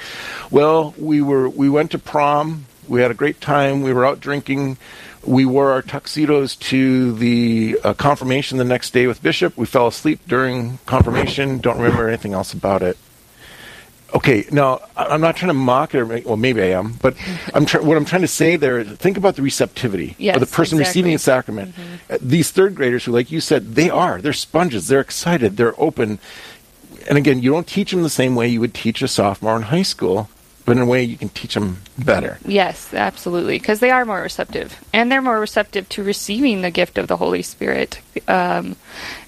"Well, 0.50 0.94
we 0.98 1.22
were 1.22 1.48
we 1.48 1.70
went 1.70 1.90
to 1.92 1.98
prom. 1.98 2.66
We 2.88 3.00
had 3.00 3.10
a 3.10 3.14
great 3.14 3.40
time. 3.40 3.82
We 3.82 3.92
were 3.92 4.04
out 4.04 4.20
drinking." 4.20 4.76
We 5.24 5.44
wore 5.44 5.72
our 5.72 5.82
tuxedos 5.82 6.54
to 6.54 7.12
the 7.14 7.80
uh, 7.82 7.94
confirmation 7.94 8.58
the 8.58 8.64
next 8.64 8.92
day 8.92 9.08
with 9.08 9.24
Bishop. 9.24 9.56
We 9.56 9.66
fell 9.66 9.88
asleep 9.88 10.20
during 10.28 10.78
confirmation. 10.86 11.58
Don't 11.58 11.80
remember 11.80 12.06
anything 12.06 12.32
else 12.32 12.52
about 12.52 12.84
it 12.84 12.96
okay 14.16 14.44
now 14.50 14.80
i'm 14.96 15.20
not 15.20 15.36
trying 15.36 15.48
to 15.48 15.54
mock 15.54 15.94
it 15.94 15.98
or 16.00 16.06
make, 16.06 16.26
well 16.26 16.36
maybe 16.36 16.60
i 16.62 16.70
am 16.80 16.94
but 17.02 17.14
i'm 17.54 17.64
try, 17.66 17.80
what 17.80 17.96
i'm 17.96 18.04
trying 18.04 18.22
to 18.22 18.28
say 18.28 18.56
there 18.56 18.78
is 18.80 18.88
think 18.98 19.16
about 19.16 19.36
the 19.36 19.42
receptivity 19.42 20.14
Yes, 20.18 20.34
of 20.36 20.40
the 20.40 20.46
person 20.58 20.78
receiving 20.78 21.10
the 21.10 21.14
exactly. 21.14 21.54
sacrament 21.66 21.74
Uh, 22.10 22.18
these 22.20 22.50
third 22.50 22.74
graders 22.74 23.04
who 23.04 23.12
like 23.12 23.30
you 23.30 23.40
said 23.40 23.74
they 23.74 23.90
are 23.90 24.20
they're 24.22 24.32
sponges 24.32 24.88
they're 24.88 25.00
excited 25.00 25.56
they're 25.56 25.78
open 25.80 26.18
and 27.08 27.18
again 27.18 27.42
you 27.42 27.50
don't 27.50 27.66
teach 27.66 27.90
them 27.92 28.02
the 28.02 28.10
same 28.22 28.34
way 28.34 28.48
you 28.48 28.60
would 28.60 28.74
teach 28.74 29.02
a 29.02 29.08
sophomore 29.08 29.56
in 29.56 29.62
high 29.62 29.82
school 29.94 30.28
but 30.64 30.76
in 30.76 30.82
a 30.82 30.86
way 30.86 31.02
you 31.04 31.16
can 31.16 31.28
teach 31.28 31.54
them 31.54 31.78
better 31.98 32.38
Yes, 32.44 32.92
absolutely, 32.92 33.56
because 33.58 33.78
they 33.78 33.90
are 33.92 34.04
more 34.04 34.20
receptive, 34.20 34.68
and 34.92 35.12
they're 35.12 35.22
more 35.22 35.38
receptive 35.38 35.88
to 35.90 36.02
receiving 36.02 36.62
the 36.62 36.72
gift 36.72 36.98
of 36.98 37.06
the 37.06 37.16
Holy 37.16 37.42
Spirit, 37.42 38.00
um, 38.26 38.74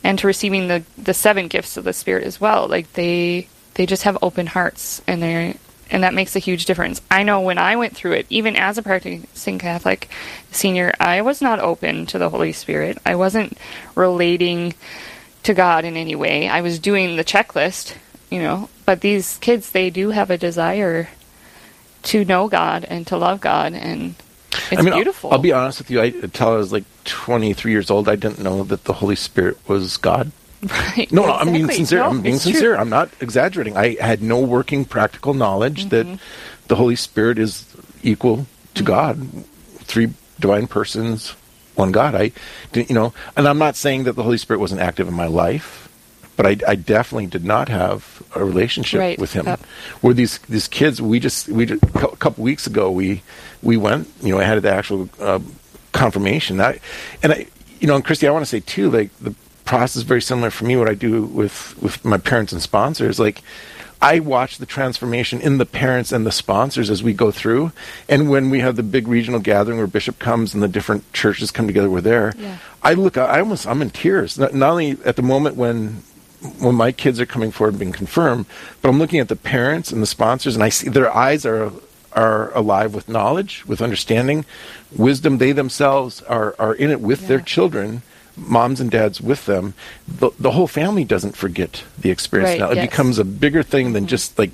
and 0.03 0.18
to 0.18 0.27
receiving 0.27 0.66
the 0.66 0.83
the 0.96 1.14
seven 1.14 1.46
gifts 1.46 1.77
of 1.77 1.85
the 1.85 1.92
Spirit 1.92 2.24
as 2.24 2.40
well. 2.40 2.66
Like 2.66 2.92
they 2.94 3.46
they 3.79 3.87
just 3.87 4.03
have 4.03 4.19
open 4.21 4.49
hearts, 4.49 5.01
and 5.07 5.23
they 5.23 5.57
and 5.88 6.03
that 6.03 6.12
makes 6.12 6.35
a 6.35 6.41
huge 6.41 6.64
difference. 6.67 7.01
I 7.11 7.23
know 7.23 7.41
when 7.41 7.59
I 7.59 7.77
went 7.77 7.95
through 7.95 8.12
it, 8.12 8.27
even 8.29 8.57
as 8.57 8.77
a 8.77 8.83
practicing 8.83 9.59
Catholic 9.59 10.09
senior, 10.51 10.93
I 11.01 11.23
was 11.23 11.41
not 11.41 11.61
open 11.61 12.05
to 12.07 12.19
the 12.19 12.29
Holy 12.29 12.53
Spirit. 12.53 12.99
I 13.07 13.14
wasn't 13.14 13.57
relating 13.95 14.75
to 15.45 15.55
God 15.55 15.85
in 15.85 15.97
any 15.97 16.17
way. 16.17 16.49
I 16.49 16.61
was 16.61 16.81
doing 16.81 17.17
the 17.17 17.25
checklist, 17.25 17.95
you 18.31 18.43
know. 18.43 18.69
But 18.85 19.01
these 19.01 19.38
kids, 19.38 19.71
they 19.71 19.91
do 19.91 20.11
have 20.11 20.29
a 20.31 20.37
desire 20.37 21.09
to 22.03 22.25
know 22.25 22.49
God 22.49 22.85
and 22.85 23.07
to 23.07 23.17
love 23.17 23.41
God, 23.41 23.75
and 23.75 24.17
it's 24.73 24.81
I 24.81 24.83
mean, 24.83 24.88
I'll- 24.88 24.99
beautiful. 24.99 25.31
I'll, 25.31 25.38
be 25.38 25.53
honest 25.53 25.79
with 25.79 25.91
you. 25.91 26.01
I, 26.01 26.07
until 26.07 26.49
I 26.49 26.57
was 26.57 26.73
like 26.73 26.85
23 27.05 27.71
years 27.71 27.91
old, 27.93 28.09
I 28.09 28.17
didn't 28.17 28.41
know 28.41 28.64
that 28.64 28.85
the 28.85 28.95
Holy 28.95 29.17
Spirit 29.17 29.57
was 29.69 29.97
God. 29.97 30.33
right. 30.68 31.11
No, 31.12 31.27
no, 31.27 31.33
I'm 31.35 31.53
being 31.53 31.71
sincere. 31.71 32.01
No, 32.01 32.07
I'm 32.11 32.21
being 32.23 32.35
it's 32.37 32.44
true. 32.44 32.53
sincere. 32.53 32.77
I'm 32.77 32.88
not 32.88 33.11
exaggerating. 33.21 33.77
I 33.77 33.94
had 34.01 34.23
no 34.23 34.40
working 34.40 34.85
practical 34.85 35.35
knowledge 35.35 35.88
that 35.90 36.07
Mm-hmm. 36.07 36.66
the 36.68 36.77
Holy 36.77 36.97
Spirit 36.97 37.38
is 37.38 37.64
equal 38.03 38.47
to 38.75 38.83
God, 38.83 39.21
three 39.79 40.12
divine 40.40 40.66
persons, 40.66 41.31
one 41.77 41.92
God. 41.92 42.14
I, 42.14 42.33
you 42.75 42.94
know, 42.94 43.12
and 43.37 43.47
I'm 43.47 43.59
not 43.59 43.77
saying 43.77 44.05
that 44.05 44.14
the 44.14 44.23
Holy 44.23 44.38
Spirit 44.38 44.59
wasn't 44.61 44.81
active 44.81 45.07
in 45.09 45.14
my 45.14 45.27
life, 45.27 45.88
but 46.37 46.47
I, 46.47 46.57
I 46.66 46.75
definitely 46.77 47.27
did 47.27 47.44
not 47.44 47.68
have 47.68 48.23
a 48.35 48.44
relationship 48.44 48.99
Right, 49.01 49.18
with 49.18 49.33
Him. 49.33 49.47
yep. 49.47 49.61
Where 50.01 50.14
these 50.14 50.38
these 50.49 50.66
kids, 50.68 51.01
we 51.01 51.21
just 51.21 51.49
we 51.49 51.66
just, 51.66 51.83
a 51.94 52.16
couple 52.16 52.42
weeks 52.44 52.66
ago 52.66 52.90
we 52.90 53.23
we 53.62 53.77
went. 53.77 54.09
You 54.23 54.35
know, 54.35 54.40
I 54.40 54.44
had 54.44 54.61
the 54.62 54.71
actual 54.73 55.09
uh, 55.21 55.38
confirmation. 55.92 56.61
I, 56.61 56.81
and 57.23 57.33
I, 57.33 57.47
you 57.81 57.87
know, 57.87 57.94
and 57.97 58.05
Christy, 58.05 58.27
I 58.29 58.31
want 58.33 58.42
to 58.44 58.49
say 58.51 58.61
too, 58.61 58.90
like 58.90 59.11
the 59.21 59.35
process 59.68 59.96
is 59.96 60.02
very 60.02 60.22
similar 60.22 60.50
for 60.50 60.64
me. 60.64 60.76
What 60.76 60.88
I 60.88 60.94
do 60.94 61.24
with 61.24 61.81
with 61.83 62.02
my 62.02 62.16
parents 62.16 62.52
and 62.52 62.62
sponsors, 62.62 63.20
like 63.20 63.42
I 64.00 64.18
watch 64.18 64.57
the 64.57 64.64
transformation 64.66 65.42
in 65.42 65.59
the 65.59 65.66
parents 65.66 66.11
and 66.11 66.24
the 66.24 66.33
sponsors 66.33 66.88
as 66.88 67.02
we 67.02 67.12
go 67.12 67.31
through. 67.31 67.72
And 68.09 68.31
when 68.31 68.48
we 68.48 68.61
have 68.61 68.76
the 68.76 68.83
big 68.83 69.07
regional 69.07 69.40
gathering 69.40 69.76
where 69.76 69.87
Bishop 69.87 70.18
comes 70.18 70.54
and 70.54 70.62
the 70.62 70.68
different 70.68 71.12
churches 71.12 71.50
come 71.50 71.66
together, 71.66 71.90
we're 71.90 72.00
there. 72.00 72.33
Yeah. 72.38 72.57
I 72.83 72.94
look, 72.94 73.18
I 73.18 73.40
almost, 73.40 73.66
I'm 73.66 73.83
in 73.83 73.90
tears. 73.90 74.38
Not, 74.38 74.54
not 74.54 74.70
only 74.70 74.96
at 75.04 75.16
the 75.16 75.22
moment 75.22 75.57
when 75.57 76.02
when 76.61 76.74
my 76.74 76.92
kids 76.92 77.20
are 77.20 77.26
coming 77.26 77.50
forward 77.50 77.74
and 77.74 77.81
being 77.81 77.92
confirmed, 77.92 78.46
but 78.81 78.88
I'm 78.88 78.98
looking 78.98 79.20
at 79.20 79.28
the 79.28 79.37
parents 79.37 79.92
and 79.92 80.00
the 80.00 80.07
sponsors, 80.07 80.54
and 80.54 80.64
I 80.64 80.70
see 80.70 80.88
their 80.88 81.14
eyes 81.14 81.44
are 81.44 81.72
are 82.14 82.54
alive 82.54 82.94
with 82.94 83.07
knowledge, 83.07 83.66
with 83.66 83.83
understanding, 83.83 84.46
wisdom. 84.96 85.37
They 85.37 85.52
themselves 85.52 86.22
are 86.22 86.54
are 86.59 86.74
in 86.74 86.90
it 86.90 87.02
with 87.02 87.28
their 87.28 87.40
children, 87.40 88.02
moms 88.38 88.81
and 88.81 88.90
dads 88.90 89.20
with 89.20 89.46
them. 89.46 89.74
The, 90.07 90.31
the 90.38 90.53
whole 90.53 90.66
family 90.66 91.05
doesn't 91.05 91.37
forget 91.37 91.85
the 91.98 92.11
experience. 92.11 92.51
Right, 92.53 92.61
now 92.61 92.70
it 92.70 92.77
yes. 92.77 92.85
Mm-hmm. 92.85 92.90
becomes 92.90 93.18
a 93.18 93.24
bigger 93.24 93.62
thing 93.62 93.92
than 93.92 94.07
just 94.07 94.38
like 94.38 94.51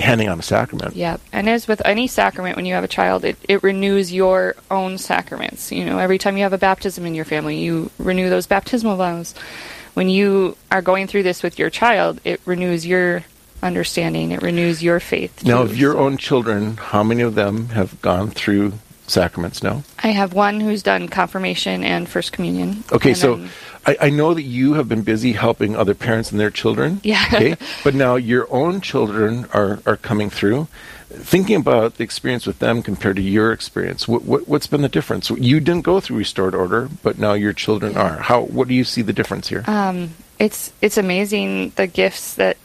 handing 0.00 0.28
on 0.28 0.38
a 0.38 0.42
sacrament. 0.42 0.96
Yeah, 0.96 1.18
and 1.32 1.48
as 1.48 1.68
with 1.68 1.82
any 1.84 2.06
sacrament, 2.06 2.56
when 2.56 2.66
you 2.66 2.74
have 2.74 2.84
a 2.84 2.88
child, 2.88 3.24
it, 3.24 3.36
it 3.48 3.62
renews 3.62 4.12
your 4.12 4.56
own 4.70 4.98
sacraments. 4.98 5.72
You 5.72 5.84
know, 5.84 5.98
every 5.98 6.18
time 6.18 6.36
you 6.36 6.42
have 6.42 6.52
a 6.52 6.58
baptism 6.58 7.04
in 7.06 7.14
your 7.14 7.24
family, 7.24 7.58
you 7.58 7.90
renew 7.98 8.28
those 8.28 8.46
baptismal 8.46 8.96
vows. 8.96 9.34
When 9.94 10.08
you 10.08 10.56
are 10.70 10.82
going 10.82 11.06
through 11.08 11.24
this 11.24 11.42
with 11.42 11.58
your 11.58 11.70
child, 11.70 12.20
it 12.24 12.40
renews 12.44 12.86
your 12.86 13.24
understanding. 13.62 14.30
It 14.30 14.42
renews 14.42 14.82
your 14.82 15.00
faith. 15.00 15.44
Now, 15.44 15.58
too. 15.58 15.70
of 15.70 15.76
your 15.76 15.94
So- 15.94 15.98
own 15.98 16.16
children, 16.16 16.76
how 16.76 17.02
many 17.02 17.22
of 17.22 17.34
them 17.34 17.70
have 17.70 18.00
gone 18.00 18.30
through 18.30 18.74
sacraments 19.10 19.62
now? 19.62 19.82
I 20.02 20.08
have 20.08 20.32
one 20.32 20.60
who's 20.60 20.82
done 20.82 21.08
confirmation 21.08 21.84
and 21.84 22.08
first 22.08 22.32
communion. 22.32 22.84
Okay, 22.92 23.14
so 23.14 23.46
I, 23.86 23.96
I 24.02 24.10
know 24.10 24.34
that 24.34 24.42
you 24.42 24.74
have 24.74 24.88
been 24.88 25.02
busy 25.02 25.32
helping 25.32 25.74
other 25.74 25.94
parents 25.94 26.30
and 26.30 26.38
their 26.38 26.50
children. 26.50 27.00
Yeah. 27.02 27.24
Okay, 27.32 27.56
but 27.84 27.94
now 27.94 28.16
your 28.16 28.46
own 28.52 28.80
children 28.80 29.46
are, 29.52 29.80
are 29.86 29.96
coming 29.96 30.30
through. 30.30 30.68
Thinking 31.10 31.56
about 31.56 31.94
the 31.94 32.04
experience 32.04 32.46
with 32.46 32.58
them 32.58 32.82
compared 32.82 33.16
to 33.16 33.22
your 33.22 33.50
experience, 33.50 34.06
what, 34.06 34.24
what 34.24 34.46
what's 34.46 34.66
been 34.66 34.82
the 34.82 34.90
difference? 34.90 35.30
You 35.30 35.58
didn't 35.58 35.84
go 35.84 36.00
through 36.00 36.18
restored 36.18 36.54
order, 36.54 36.90
but 37.02 37.18
now 37.18 37.32
your 37.32 37.54
children 37.54 37.96
are. 37.96 38.18
How? 38.18 38.42
What 38.42 38.68
do 38.68 38.74
you 38.74 38.84
see 38.84 39.00
the 39.00 39.14
difference 39.14 39.48
here? 39.48 39.64
Um, 39.66 40.10
it's 40.38 40.70
it's 40.82 40.98
amazing 40.98 41.72
the 41.76 41.86
gifts 41.86 42.34
that 42.34 42.58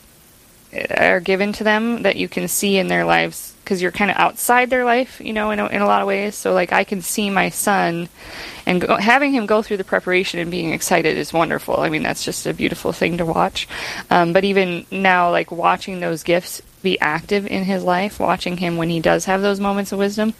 are 0.97 1.19
given 1.19 1.53
to 1.53 1.63
them 1.63 2.03
that 2.03 2.15
you 2.15 2.27
can 2.27 2.47
see 2.47 2.77
in 2.77 2.87
their 2.87 3.05
lives 3.05 3.53
because 3.63 3.81
you're 3.81 3.91
kind 3.91 4.11
of 4.11 4.17
outside 4.17 4.69
their 4.69 4.83
life, 4.83 5.21
you 5.21 5.31
know, 5.31 5.51
in 5.51 5.59
a, 5.59 5.67
in 5.67 5.81
a 5.81 5.85
lot 5.85 6.01
of 6.01 6.07
ways. 6.07 6.35
So 6.35 6.53
like 6.53 6.73
I 6.73 6.83
can 6.83 7.01
see 7.01 7.29
my 7.29 7.49
son, 7.49 8.09
and 8.65 8.81
go, 8.81 8.95
having 8.97 9.31
him 9.31 9.45
go 9.45 9.61
through 9.61 9.77
the 9.77 9.83
preparation 9.83 10.39
and 10.39 10.51
being 10.51 10.71
excited 10.71 11.17
is 11.17 11.31
wonderful. 11.31 11.79
I 11.79 11.89
mean, 11.89 12.03
that's 12.03 12.25
just 12.25 12.45
a 12.45 12.53
beautiful 12.53 12.91
thing 12.91 13.17
to 13.17 13.25
watch. 13.25 13.67
Um, 14.09 14.33
but 14.33 14.43
even 14.43 14.85
now, 14.91 15.31
like 15.31 15.51
watching 15.51 15.99
those 15.99 16.23
gifts 16.23 16.61
be 16.81 16.99
active 16.99 17.47
in 17.47 17.63
his 17.63 17.83
life, 17.83 18.19
watching 18.19 18.57
him 18.57 18.77
when 18.77 18.89
he 18.89 18.99
does 18.99 19.25
have 19.25 19.41
those 19.41 19.59
moments 19.59 19.91
of 19.91 19.99
wisdom, 19.99 20.33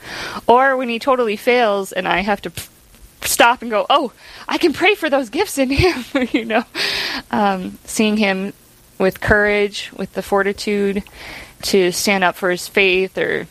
or 0.48 0.76
when 0.76 0.90
he 0.90 1.00
totally 1.00 1.38
fails 1.38 1.92
and 1.92 2.08
I 2.08 2.20
have 2.20 2.42
to 2.42 2.52
stop 3.22 3.62
and 3.62 3.72
go, 3.72 3.86
oh, 3.90 4.12
I 4.48 4.58
can 4.58 4.74
pray 4.74 4.96
for 4.96 5.10
those 5.10 5.30
gifts 5.30 5.58
in 5.58 5.70
him, 5.70 6.04
you 6.32 6.46
know. 6.46 6.64
Um, 7.32 7.78
seeing 7.86 8.18
him 8.18 8.54
with 8.98 9.22
courage, 9.22 9.92
with 9.96 10.14
the 10.14 10.22
fortitude 10.22 11.04
to 11.64 11.92
stand 11.92 12.24
up 12.24 12.36
for 12.36 12.52
his 12.52 12.68
faith, 12.68 13.18
or 13.18 13.48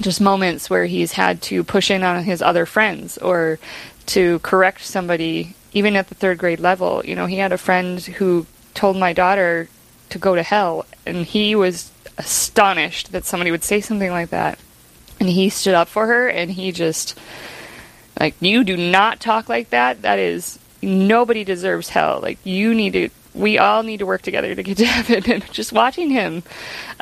just 0.00 0.20
moments 0.20 0.68
where 0.68 0.86
he's 0.86 1.12
had 1.12 1.40
to 1.42 1.62
push 1.62 1.90
in 1.90 2.02
on 2.02 2.24
his 2.24 2.42
other 2.42 2.66
friends 2.66 3.16
or 3.18 3.58
to 4.06 4.38
correct 4.40 4.82
somebody, 4.82 5.54
even 5.72 5.96
at 5.96 6.08
the 6.08 6.14
third 6.14 6.38
grade 6.38 6.60
level. 6.60 7.02
You 7.04 7.14
know, 7.14 7.26
he 7.26 7.36
had 7.36 7.52
a 7.52 7.58
friend 7.58 8.00
who 8.00 8.46
told 8.74 8.96
my 8.96 9.12
daughter 9.12 9.68
to 10.10 10.18
go 10.18 10.34
to 10.34 10.42
hell, 10.42 10.84
and 11.06 11.24
he 11.24 11.54
was 11.54 11.90
astonished 12.18 13.12
that 13.12 13.24
somebody 13.24 13.50
would 13.50 13.64
say 13.64 13.80
something 13.80 14.10
like 14.10 14.30
that. 14.30 14.58
And 15.20 15.28
he 15.28 15.48
stood 15.48 15.74
up 15.74 15.88
for 15.88 16.06
her, 16.06 16.28
and 16.28 16.50
he 16.50 16.72
just 16.72 17.18
like 18.18 18.34
you 18.40 18.64
do 18.64 18.76
not 18.76 19.20
talk 19.20 19.48
like 19.48 19.70
that 19.70 20.02
that 20.02 20.18
is 20.18 20.58
nobody 20.82 21.44
deserves 21.44 21.88
hell 21.88 22.20
like 22.22 22.38
you 22.44 22.74
need 22.74 22.92
to 22.92 23.08
we 23.34 23.58
all 23.58 23.82
need 23.82 23.98
to 23.98 24.06
work 24.06 24.22
together 24.22 24.54
to 24.54 24.62
get 24.62 24.78
to 24.78 24.86
heaven. 24.86 25.30
And 25.30 25.52
just 25.52 25.72
watching 25.72 26.10
him 26.10 26.42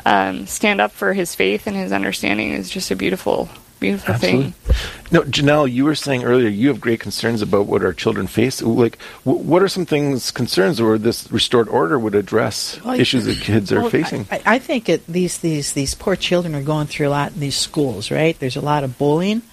um, 0.05 0.47
stand 0.47 0.81
up 0.81 0.91
for 0.91 1.13
his 1.13 1.35
faith 1.35 1.67
and 1.67 1.75
his 1.75 1.91
understanding 1.91 2.51
is 2.51 2.69
just 2.69 2.91
a 2.91 2.95
beautiful, 2.95 3.49
beautiful 3.79 4.15
Absolutely. 4.15 4.51
thing. 4.51 4.75
No, 5.11 5.21
Janelle, 5.21 5.71
you 5.71 5.85
were 5.85 5.93
saying 5.95 6.23
earlier 6.23 6.47
you 6.49 6.69
have 6.69 6.81
great 6.81 6.99
concerns 6.99 7.41
about 7.41 7.67
what 7.67 7.83
our 7.83 7.93
children 7.93 8.25
face. 8.25 8.61
Like, 8.61 8.97
w- 9.25 9.43
what 9.43 9.61
are 9.61 9.67
some 9.67 9.85
things, 9.85 10.31
concerns 10.31 10.81
or 10.81 10.97
this 10.97 11.31
restored 11.31 11.69
order 11.69 11.99
would 11.99 12.15
address 12.15 12.79
Well, 12.83 12.99
issues 12.99 13.25
that 13.25 13.37
kids 13.39 13.71
are 13.71 13.87
facing? 13.89 14.27
I, 14.31 14.41
I 14.45 14.59
think 14.59 14.89
it, 14.89 15.05
these 15.05 15.37
these 15.37 15.73
these 15.73 15.93
poor 15.93 16.15
children 16.15 16.55
are 16.55 16.63
going 16.63 16.87
through 16.87 17.09
a 17.09 17.11
lot 17.11 17.33
in 17.33 17.39
these 17.39 17.55
schools. 17.55 18.09
Right? 18.09 18.37
There's 18.39 18.55
a 18.55 18.61
lot 18.61 18.83
of 18.83 18.97
bullying 18.97 19.43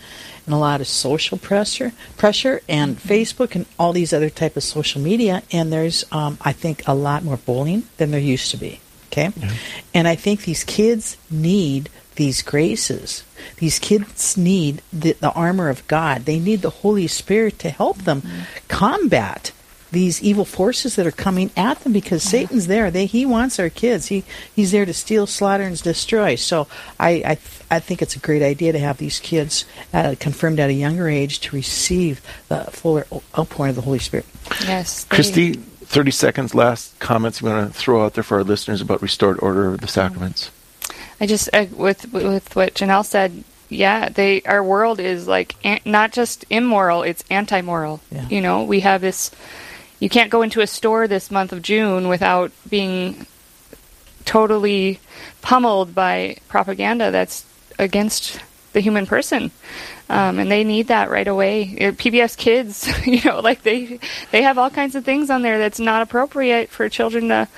and 0.46 0.54
a 0.54 0.58
lot 0.58 0.80
of 0.80 0.86
social 0.86 1.38
pressure, 1.38 1.92
pressure, 2.16 2.60
and 2.68 2.98
Facebook 2.98 3.54
and 3.54 3.66
all 3.78 3.92
these 3.92 4.12
other 4.12 4.30
type 4.30 4.56
of 4.56 4.62
social 4.62 5.00
media. 5.00 5.42
And 5.52 5.72
there's, 5.72 6.04
um, 6.12 6.38
I 6.42 6.52
think, 6.52 6.82
a 6.86 6.94
lot 6.94 7.24
more 7.24 7.36
bullying 7.36 7.84
than 7.96 8.10
there 8.10 8.20
used 8.20 8.50
to 8.52 8.56
be. 8.56 8.80
Okay, 9.06 9.32
and 9.92 10.06
I 10.06 10.14
think 10.14 10.44
these 10.44 10.62
kids 10.62 11.16
need 11.30 11.90
these 12.14 12.42
graces. 12.42 13.24
These 13.56 13.78
kids 13.78 14.36
need 14.36 14.82
the, 14.92 15.12
the 15.14 15.32
armor 15.32 15.68
of 15.68 15.86
God. 15.88 16.26
They 16.26 16.38
need 16.38 16.62
the 16.62 16.70
Holy 16.70 17.06
Spirit 17.08 17.58
to 17.60 17.70
help 17.70 17.98
them 18.02 18.22
combat 18.68 19.52
these 19.90 20.22
evil 20.22 20.44
forces 20.44 20.96
that 20.96 21.06
are 21.06 21.12
coming 21.12 21.50
at 21.56 21.80
them 21.80 21.92
because 21.92 22.22
Satan's 22.22 22.66
there. 22.66 22.90
They 22.90 23.06
he 23.06 23.26
wants 23.26 23.58
our 23.58 23.70
kids. 23.70 24.06
He 24.06 24.24
he's 24.54 24.72
there 24.72 24.84
to 24.84 24.94
steal, 24.94 25.26
slaughter, 25.26 25.64
and 25.64 25.80
destroy. 25.82 26.34
So 26.36 26.66
I 26.98 27.10
I, 27.10 27.38
I 27.70 27.80
think 27.80 28.02
it's 28.02 28.16
a 28.16 28.20
great 28.20 28.42
idea 28.42 28.72
to 28.72 28.78
have 28.78 28.98
these 28.98 29.20
kids 29.20 29.64
uh, 29.92 30.14
confirmed 30.18 30.60
at 30.60 30.70
a 30.70 30.74
younger 30.74 31.08
age 31.08 31.40
to 31.40 31.56
receive 31.56 32.20
the 32.48 32.64
fuller 32.64 33.06
outpouring 33.38 33.70
of 33.70 33.76
the 33.76 33.82
Holy 33.82 33.98
Spirit. 33.98 34.26
Yes. 34.62 35.04
Christy, 35.04 35.54
30 35.54 36.10
seconds, 36.10 36.54
last 36.54 36.98
comments 36.98 37.40
you 37.40 37.48
want 37.48 37.72
to 37.72 37.78
throw 37.78 38.04
out 38.04 38.14
there 38.14 38.24
for 38.24 38.38
our 38.38 38.44
listeners 38.44 38.80
about 38.80 39.02
restored 39.02 39.38
order 39.40 39.72
of 39.72 39.80
the 39.80 39.88
sacraments? 39.88 40.50
I 41.20 41.26
just 41.26 41.50
uh, 41.52 41.66
with 41.72 42.12
with 42.12 42.56
what 42.56 42.74
Janelle 42.74 43.04
said. 43.04 43.44
Yeah, 43.68 44.08
they 44.08 44.42
our 44.42 44.64
world 44.64 44.98
is 44.98 45.28
like 45.28 45.54
an, 45.64 45.78
not 45.84 46.12
just 46.12 46.44
immoral; 46.50 47.02
it's 47.02 47.22
anti-moral. 47.30 48.00
Yeah. 48.10 48.26
You 48.28 48.40
know, 48.40 48.64
we 48.64 48.80
have 48.80 49.00
this. 49.00 49.30
You 50.00 50.08
can't 50.08 50.30
go 50.30 50.42
into 50.42 50.62
a 50.62 50.66
store 50.66 51.06
this 51.06 51.30
month 51.30 51.52
of 51.52 51.62
June 51.62 52.08
without 52.08 52.52
being 52.68 53.26
totally 54.24 54.98
pummeled 55.42 55.94
by 55.94 56.38
propaganda 56.48 57.10
that's 57.10 57.44
against 57.78 58.40
the 58.72 58.80
human 58.80 59.04
person, 59.06 59.50
um, 60.08 60.38
and 60.38 60.50
they 60.50 60.64
need 60.64 60.88
that 60.88 61.10
right 61.10 61.26
away. 61.26 61.76
PBS 61.78 62.36
Kids, 62.36 62.88
you 63.06 63.20
know, 63.24 63.40
like 63.40 63.62
they 63.62 63.98
they 64.30 64.42
have 64.42 64.58
all 64.58 64.70
kinds 64.70 64.94
of 64.94 65.04
things 65.04 65.28
on 65.28 65.42
there 65.42 65.58
that's 65.58 65.80
not 65.80 66.02
appropriate 66.02 66.70
for 66.70 66.88
children 66.88 67.28
to 67.28 67.48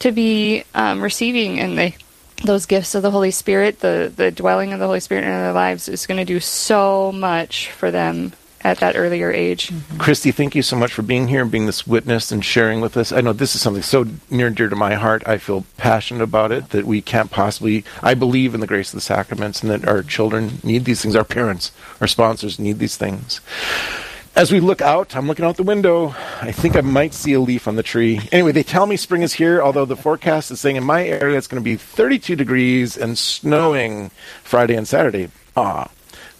to 0.00 0.12
be 0.12 0.64
um, 0.74 1.02
receiving, 1.02 1.60
and 1.60 1.78
they 1.78 1.96
those 2.44 2.66
gifts 2.66 2.94
of 2.94 3.02
the 3.02 3.10
Holy 3.10 3.30
Spirit, 3.30 3.80
the 3.80 4.12
the 4.14 4.30
dwelling 4.30 4.72
of 4.72 4.80
the 4.80 4.86
Holy 4.86 5.00
Spirit 5.00 5.24
in 5.24 5.30
their 5.30 5.52
lives, 5.52 5.88
is 5.88 6.06
going 6.06 6.18
to 6.18 6.24
do 6.24 6.40
so 6.40 7.12
much 7.12 7.70
for 7.70 7.90
them 7.90 8.32
at 8.62 8.78
that 8.78 8.96
earlier 8.96 9.30
age. 9.30 9.72
Christy, 9.98 10.32
thank 10.32 10.54
you 10.54 10.62
so 10.62 10.76
much 10.76 10.92
for 10.92 11.02
being 11.02 11.28
here 11.28 11.42
and 11.42 11.50
being 11.50 11.66
this 11.66 11.86
witness 11.86 12.30
and 12.30 12.44
sharing 12.44 12.80
with 12.80 12.96
us. 12.96 13.12
I 13.12 13.20
know 13.20 13.32
this 13.32 13.54
is 13.54 13.60
something 13.60 13.82
so 13.82 14.06
near 14.30 14.48
and 14.48 14.56
dear 14.56 14.68
to 14.68 14.76
my 14.76 14.94
heart. 14.94 15.22
I 15.26 15.38
feel 15.38 15.64
passionate 15.76 16.22
about 16.22 16.52
it 16.52 16.70
that 16.70 16.86
we 16.86 17.00
can't 17.00 17.30
possibly. 17.30 17.84
I 18.02 18.14
believe 18.14 18.54
in 18.54 18.60
the 18.60 18.66
grace 18.66 18.90
of 18.90 18.96
the 18.96 19.00
sacraments 19.00 19.62
and 19.62 19.70
that 19.70 19.88
our 19.88 20.02
children 20.02 20.58
need 20.62 20.84
these 20.84 21.02
things. 21.02 21.16
Our 21.16 21.24
parents, 21.24 21.72
our 22.00 22.06
sponsors 22.06 22.58
need 22.58 22.78
these 22.78 22.96
things. 22.96 23.40
As 24.36 24.52
we 24.52 24.60
look 24.60 24.80
out, 24.80 25.16
I'm 25.16 25.26
looking 25.26 25.44
out 25.44 25.56
the 25.56 25.64
window. 25.64 26.14
I 26.40 26.52
think 26.52 26.76
I 26.76 26.82
might 26.82 27.14
see 27.14 27.32
a 27.32 27.40
leaf 27.40 27.66
on 27.66 27.74
the 27.74 27.82
tree. 27.82 28.20
Anyway, 28.30 28.52
they 28.52 28.62
tell 28.62 28.86
me 28.86 28.96
spring 28.96 29.22
is 29.22 29.32
here, 29.32 29.60
although 29.60 29.84
the 29.84 29.96
forecast 29.96 30.50
is 30.50 30.60
saying 30.60 30.76
in 30.76 30.84
my 30.84 31.04
area 31.04 31.36
it's 31.36 31.48
going 31.48 31.60
to 31.60 31.64
be 31.64 31.76
32 31.76 32.36
degrees 32.36 32.96
and 32.96 33.18
snowing 33.18 34.10
Friday 34.44 34.76
and 34.76 34.86
Saturday. 34.86 35.30
Ah. 35.56 35.90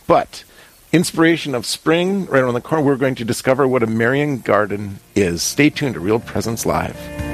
But 0.06 0.44
inspiration 0.92 1.54
of 1.54 1.66
spring 1.66 2.26
right 2.26 2.42
around 2.42 2.54
the 2.54 2.60
corner, 2.60 2.84
we're 2.84 2.96
going 2.96 3.14
to 3.16 3.24
discover 3.24 3.66
what 3.66 3.82
a 3.82 3.86
Marian 3.86 4.40
garden 4.40 4.98
is. 5.14 5.42
Stay 5.42 5.70
tuned 5.70 5.94
to 5.94 6.00
Real 6.00 6.20
Presence 6.20 6.66
Live. 6.66 7.29